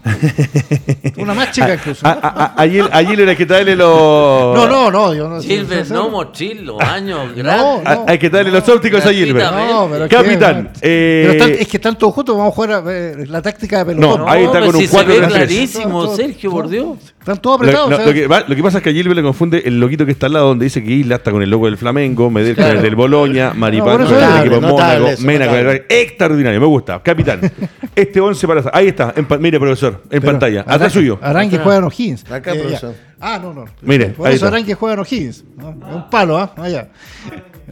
[1.18, 2.06] Una más chica incluso.
[2.06, 4.56] Allí, allí le que darle los.
[4.56, 5.14] No, no, no.
[5.14, 8.06] Yo no Gilbert, no, mochilo, años, no, no.
[8.08, 9.52] Hay que darle los ópticos a Gilbert.
[9.52, 10.72] No, pero Capitán.
[10.82, 11.36] Eh...
[11.40, 12.82] Pero es que están todos juntos, vamos a jugar a
[13.26, 14.22] la táctica de pelotón.
[14.22, 17.11] No, ahí está con un 4 se clarísimo, Sergio, por Dios.
[17.22, 17.92] Están todos apretados.
[17.92, 20.12] Lo, lo, que, lo, que, pasa es que a Gilbert le confunde el loquito que
[20.12, 22.66] está al lado, donde dice que Isla está con el logo del Flamengo, Medel con
[22.66, 25.86] el del Boloña, Maripán con el equipo de Mónaco, Mena con el.
[25.88, 27.02] Extraordinario, me gusta.
[27.04, 27.42] Capitán.
[27.94, 28.64] Este 11 para.
[28.74, 30.64] Ahí está, mire, profesor, en pantalla.
[30.66, 31.20] Atrás suyo.
[31.22, 32.32] Aranque juega en O'Higgins.
[32.32, 32.96] Acá, eh, profesor.
[33.20, 33.66] Ah, no, no.
[33.82, 35.44] Mire, Por eso Aranque juega en O'Higgins.
[35.62, 36.54] Un palo, ¿ah?
[36.58, 36.88] Allá.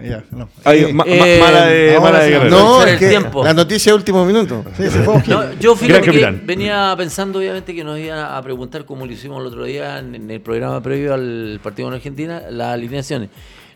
[0.04, 0.50] Ya, no.
[0.64, 3.44] Ahí, eh, mala de, eh, mala de No, es que tiempo.
[3.44, 4.64] la noticia de último minuto.
[4.78, 4.84] Sí,
[5.28, 9.42] no, yo fíjate que venía pensando obviamente que nos iban a preguntar como lo hicimos
[9.42, 13.30] el otro día en el programa previo al partido con Argentina, las alineaciones.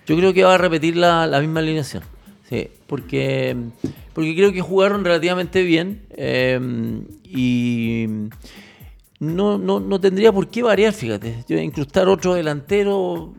[0.06, 2.04] Yo creo que va a repetir la, la misma alineación.
[2.50, 3.56] Sí, porque,
[4.14, 6.60] porque creo que jugaron relativamente bien eh,
[7.24, 8.06] y
[9.20, 11.44] no, no, no tendría por qué variar, fíjate.
[11.48, 13.34] Yo incrustar otro delantero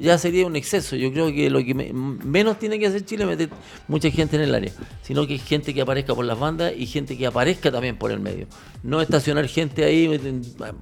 [0.00, 0.96] ya sería un exceso.
[0.96, 3.48] Yo creo que lo que menos tiene que hacer Chile es meter
[3.86, 4.72] mucha gente en el área,
[5.02, 8.20] sino que gente que aparezca por las bandas y gente que aparezca también por el
[8.20, 8.46] medio.
[8.82, 10.08] No estacionar gente ahí.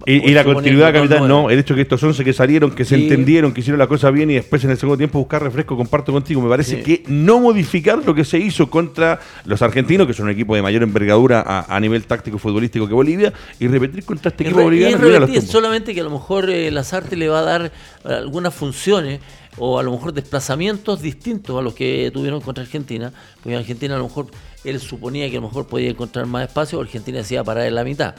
[0.07, 1.49] Y, la continuidad, capitán, no.
[1.49, 4.31] El hecho que estos 11 que salieron, que se entendieron, que hicieron la cosa bien
[4.31, 6.43] y después en el segundo tiempo buscar refresco, comparto contigo.
[6.43, 10.33] Me parece que no modificar lo que se hizo contra los argentinos, que son un
[10.33, 14.45] equipo de mayor envergadura a, nivel táctico y futbolístico que Bolivia, y repetir contra este
[14.45, 14.99] equipo boliviano.
[15.43, 17.73] solamente que a lo mejor eh, las artes le va a dar
[18.05, 19.21] algunas funciones
[19.59, 23.99] o a lo mejor desplazamientos distintos a los que tuvieron contra Argentina, porque Argentina a
[23.99, 24.27] lo mejor
[24.71, 27.67] él suponía que a lo mejor podía encontrar más espacio, Argentina se iba a parar
[27.67, 28.15] en la mitad.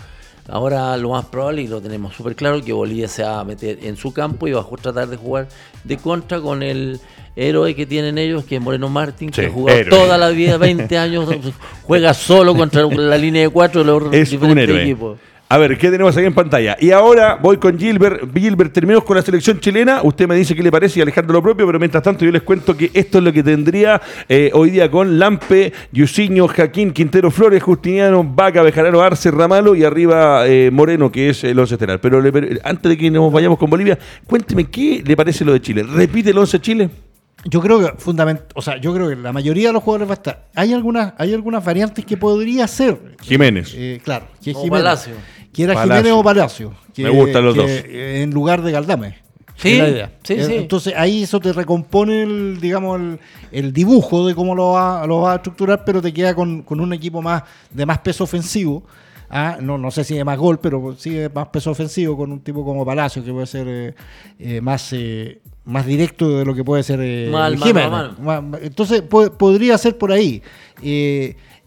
[0.49, 3.79] Ahora lo más probable, y lo tenemos súper claro, que Bolivia se va a meter
[3.83, 5.49] en su campo y va a tratar de jugar
[5.83, 7.01] de contra con el
[7.35, 10.97] héroe que tienen ellos, que es Moreno Martín, que ha jugado toda la vida, 20
[10.97, 11.29] años,
[11.83, 15.19] juega solo contra la línea de cuatro de los es diferentes equipos.
[15.49, 16.75] A ver, ¿qué tenemos aquí en pantalla?
[16.77, 18.37] Y ahora voy con Gilbert.
[18.37, 20.01] Gilbert, terminamos con la selección chilena.
[20.03, 22.41] Usted me dice qué le parece y Alejandro lo propio, pero mientras tanto yo les
[22.41, 27.31] cuento que esto es lo que tendría eh, hoy día con Lampe, Yusiño, Jaquín, Quintero
[27.31, 32.01] Flores, Justiniano, Vaca, Bejarano, Arce, Ramalo y arriba eh, Moreno, que es el once estelar.
[32.01, 32.21] Pero
[32.65, 35.83] antes de que nos vayamos con Bolivia, cuénteme qué le parece lo de Chile.
[35.83, 36.89] ¿Repite el once Chile?
[37.45, 40.13] Yo creo que fundament o sea, yo creo que la mayoría de los jugadores va
[40.13, 40.47] a estar.
[40.55, 43.15] Hay algunas, hay algunas variantes que podría ser.
[43.21, 43.73] Jiménez.
[43.75, 44.69] Eh, claro, que Jiménez.
[44.71, 45.13] Palacio.
[45.57, 46.71] Que era Jiménez o Palacio.
[46.97, 47.67] Me gustan los dos.
[47.67, 49.27] En lugar de Galdame.
[49.55, 49.81] Sí,
[50.21, 53.17] sí, sí, Entonces ahí eso te recompone el, digamos,
[53.51, 56.93] el, dibujo de cómo lo va, lo va a estructurar, pero te queda con, un
[56.93, 57.41] equipo más
[57.71, 58.83] de más peso ofensivo.
[59.31, 62.31] Ah, no, no sé si de más gol, pero sí de más peso ofensivo con
[62.31, 63.95] un tipo como Palacio, que puede ser eh,
[64.37, 68.11] eh, más, eh, más directo de lo que puede ser Jiménez.
[68.61, 70.43] Entonces podría ser por ahí.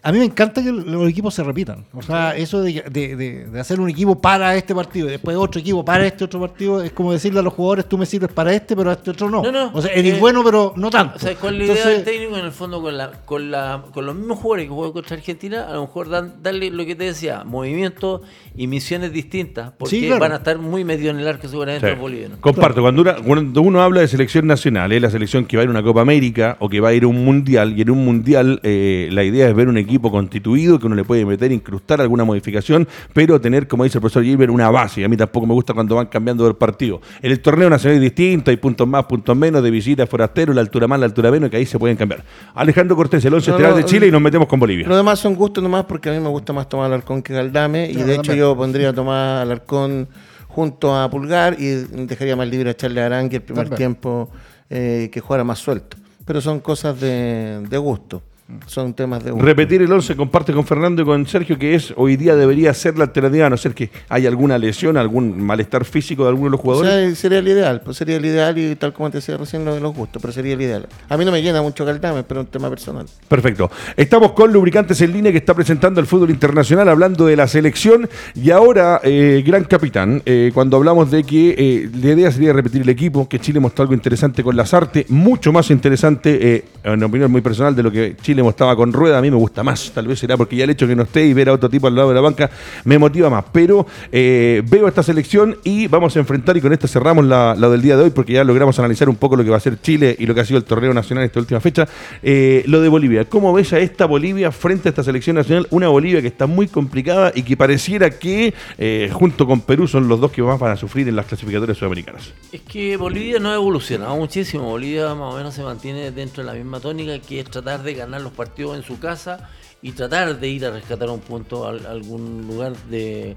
[0.03, 1.85] A mí me encanta que los equipos se repitan.
[1.93, 6.07] O sea, eso de, hacer un equipo para este partido y después otro equipo para
[6.07, 8.91] este otro partido es como decirle a los jugadores, tú me sirves para este, pero
[8.91, 9.43] a este otro no.
[9.73, 11.17] o sea, eres eh, bueno, pero no tanto.
[11.17, 14.07] O sea, con la idea del técnico, en el fondo, con, la, con, la, con
[14.07, 17.05] los mismos jugadores que juegan contra Argentina, a lo mejor dan, darle lo que te
[17.05, 18.23] decía, movimientos
[18.57, 22.39] y misiones distintas, porque van a estar muy medio en el arco seguramente los bolivianos.
[22.39, 25.65] Comparto, cuando, uno, cuando uno habla de selección nacional, es la selección que va a
[25.65, 27.91] ir a una Copa América o que va a ir a un Mundial, y en
[27.91, 31.24] un Mundial eh, la idea es ver un equipo equipo constituido que uno le puede
[31.26, 35.01] meter, incrustar alguna modificación, pero tener, como dice el profesor Gilbert, una base.
[35.01, 37.01] Y a mí tampoco me gusta cuando van cambiando el partido.
[37.20, 40.61] En el torneo nacional es distinto, hay puntos más, puntos menos, de visita, forastero, la
[40.61, 42.24] altura más, la altura menos, que ahí se pueden cambiar.
[42.55, 44.86] Alejandro Cortés, el 11 no, de Chile y nos metemos con Bolivia.
[44.86, 47.91] Lo demás son gustos nomás porque a mí me gusta más tomar Alarcón que Galdame
[47.91, 50.09] y de hecho yo pondría a tomar Alarcón
[50.49, 51.66] junto a Pulgar y
[52.07, 54.30] dejaría más libre a Charles Arangue el primer tiempo
[54.68, 55.97] eh, que jugara más suelto.
[56.24, 58.22] Pero son cosas de gusto.
[58.67, 59.33] Son temas de...
[59.33, 62.99] Repetir el 11 comparte con Fernando y con Sergio que es hoy día debería ser
[62.99, 66.51] la alternativa, a no ser que haya alguna lesión, algún malestar físico de alguno de
[66.53, 67.19] los jugadores.
[67.19, 69.81] sería el ideal, pues sería el ideal y tal como te decía recién lo de
[69.81, 70.89] los gustos, pero sería el ideal.
[71.09, 73.07] A mí no me llena mucho Caldame, pero es un tema personal.
[73.29, 73.71] Perfecto.
[73.97, 78.09] Estamos con Lubricantes en línea que está presentando el fútbol internacional hablando de la selección
[78.35, 82.83] y ahora, eh, gran capitán, eh, cuando hablamos de que eh, la idea sería repetir
[82.83, 87.31] el equipo, que Chile mostró algo interesante con las artes, mucho más interesante, en opinión
[87.31, 89.93] muy personal, de lo que Chile estaba con rueda, a mí me gusta más.
[89.93, 91.86] Tal vez será porque ya el hecho que no esté y ver a otro tipo
[91.86, 92.51] al lado de la banca
[92.84, 93.45] me motiva más.
[93.53, 97.82] Pero eh, veo esta selección y vamos a enfrentar, y con esto cerramos la, del
[97.82, 100.16] día de hoy, porque ya logramos analizar un poco lo que va a ser Chile
[100.18, 101.86] y lo que ha sido el torneo nacional esta última fecha.
[102.22, 103.24] Eh, lo de Bolivia.
[103.26, 105.66] ¿Cómo ves a esta Bolivia frente a esta selección nacional?
[105.70, 110.09] Una Bolivia que está muy complicada y que pareciera que eh, junto con Perú son
[110.09, 112.32] los dos que más van a sufrir en las clasificatorias sudamericanas.
[112.53, 114.64] Es que Bolivia no ha evolucionado muchísimo.
[114.64, 117.95] Bolivia más o menos se mantiene dentro de la misma tónica que es tratar de
[117.95, 119.51] ganar los partido en su casa
[119.83, 123.37] y tratar de ir a rescatar un punto a, algún lugar de,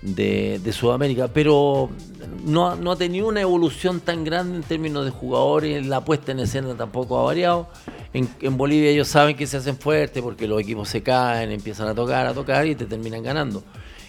[0.00, 1.90] de, Sudamérica, pero
[2.44, 6.40] no, no, ha tenido una evolución tan grande en términos de jugadores, la puesta en
[6.40, 7.68] escena tampoco ha variado.
[8.14, 11.88] En, en, Bolivia ellos saben que se hacen fuertes porque los equipos se caen, empiezan
[11.88, 13.62] a tocar, a tocar y te terminan ganando.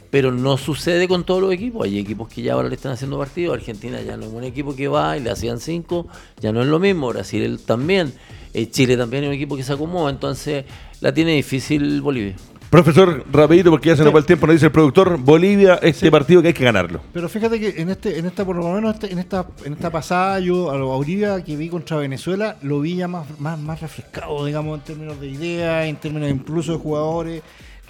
[0.09, 1.85] Pero no sucede con todos los equipos.
[1.85, 3.57] Hay equipos que ya ahora le están haciendo partidos.
[3.57, 6.07] Argentina ya no es un equipo que va y le hacían cinco,
[6.39, 7.07] ya no es lo mismo.
[7.07, 8.13] Brasil también.
[8.53, 10.65] Eh, Chile también es un equipo que se acomoda, entonces
[11.01, 12.35] la tiene difícil Bolivia.
[12.69, 16.09] Profesor, rapidito, porque ya se nos va el tiempo, nos dice el productor, Bolivia, este
[16.09, 17.01] partido que hay que ganarlo.
[17.13, 19.91] Pero fíjate que en este, en esta, por lo menos este, en esta, en esta
[19.91, 24.43] pasada, yo a Bolivia que vi contra Venezuela, lo vi ya más, más, más refrescado,
[24.43, 27.43] digamos, en términos de ideas, en términos incluso de jugadores.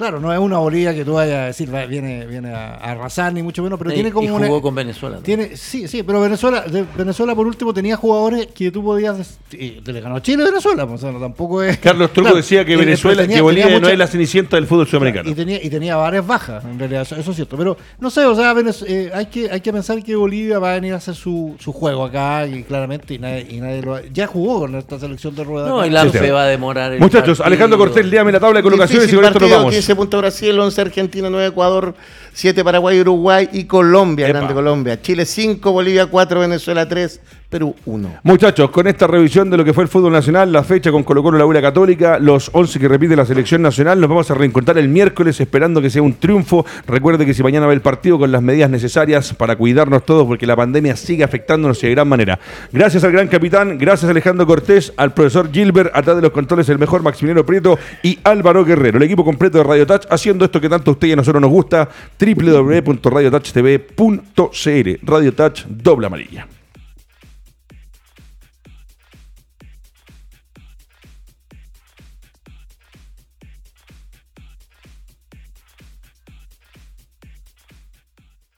[0.03, 3.41] Claro, no es una Bolivia que tú vayas a decir, viene, viene a, arrasar, ni
[3.41, 4.25] mucho menos, pero tiene como.
[4.25, 5.19] Y jugó con Venezuela.
[5.23, 6.65] Tiene, sí, sí, pero Venezuela,
[6.97, 9.39] Venezuela por último tenía jugadores que tú podías.
[9.53, 11.77] Y le ganó Chile Venezuela, pues, o sea, tampoco es.
[11.77, 15.29] Carlos Truco decía que Venezuela, que Bolivia no es la cenicienta del fútbol sudamericano.
[15.29, 17.55] Y tenía, y tenía varias bajas, en realidad, eso, es cierto.
[17.55, 18.53] Pero no sé, o sea,
[18.85, 21.71] eh, hay, que, hay que pensar que Bolivia va a venir a hacer su, su
[21.71, 25.45] juego acá, y claramente, y nadie, y nadie lo Ya jugó con esta selección de
[25.45, 25.69] ruedas.
[25.69, 26.99] No, y la fe va a demorar.
[26.99, 29.92] Muchachos, Alejandro Cortés, léame la tabla de colocaciones y con esto nos vamos.
[29.93, 31.95] 15 puntos Brasil, 11 Argentina, 9 Ecuador,
[32.33, 35.01] 7 Paraguay, Uruguay y Colombia, Grande Colombia.
[35.01, 37.19] Chile 5, Bolivia 4, Venezuela 3,
[37.53, 38.21] Perú 1.
[38.23, 41.21] Muchachos, con esta revisión de lo que fue el fútbol nacional, la fecha con Colo
[41.21, 44.79] Colo la Ura Católica, los 11 que repite la selección nacional, nos vamos a reencontrar
[44.79, 46.65] el miércoles esperando que sea un triunfo.
[46.87, 50.47] Recuerde que si mañana va el partido con las medidas necesarias para cuidarnos todos porque
[50.47, 52.39] la pandemia sigue afectándonos de gran manera.
[52.71, 56.79] Gracias al gran capitán, gracias Alejandro Cortés, al profesor Gilbert, atrás de los controles el
[56.79, 60.69] mejor Maximiliano Prieto y Álvaro Guerrero, el equipo completo de Radio Touch haciendo esto que
[60.69, 61.87] tanto a usted y a nosotros nos gusta,
[62.19, 66.47] www.radiotouchtv.cl Radio Touch doble amarilla.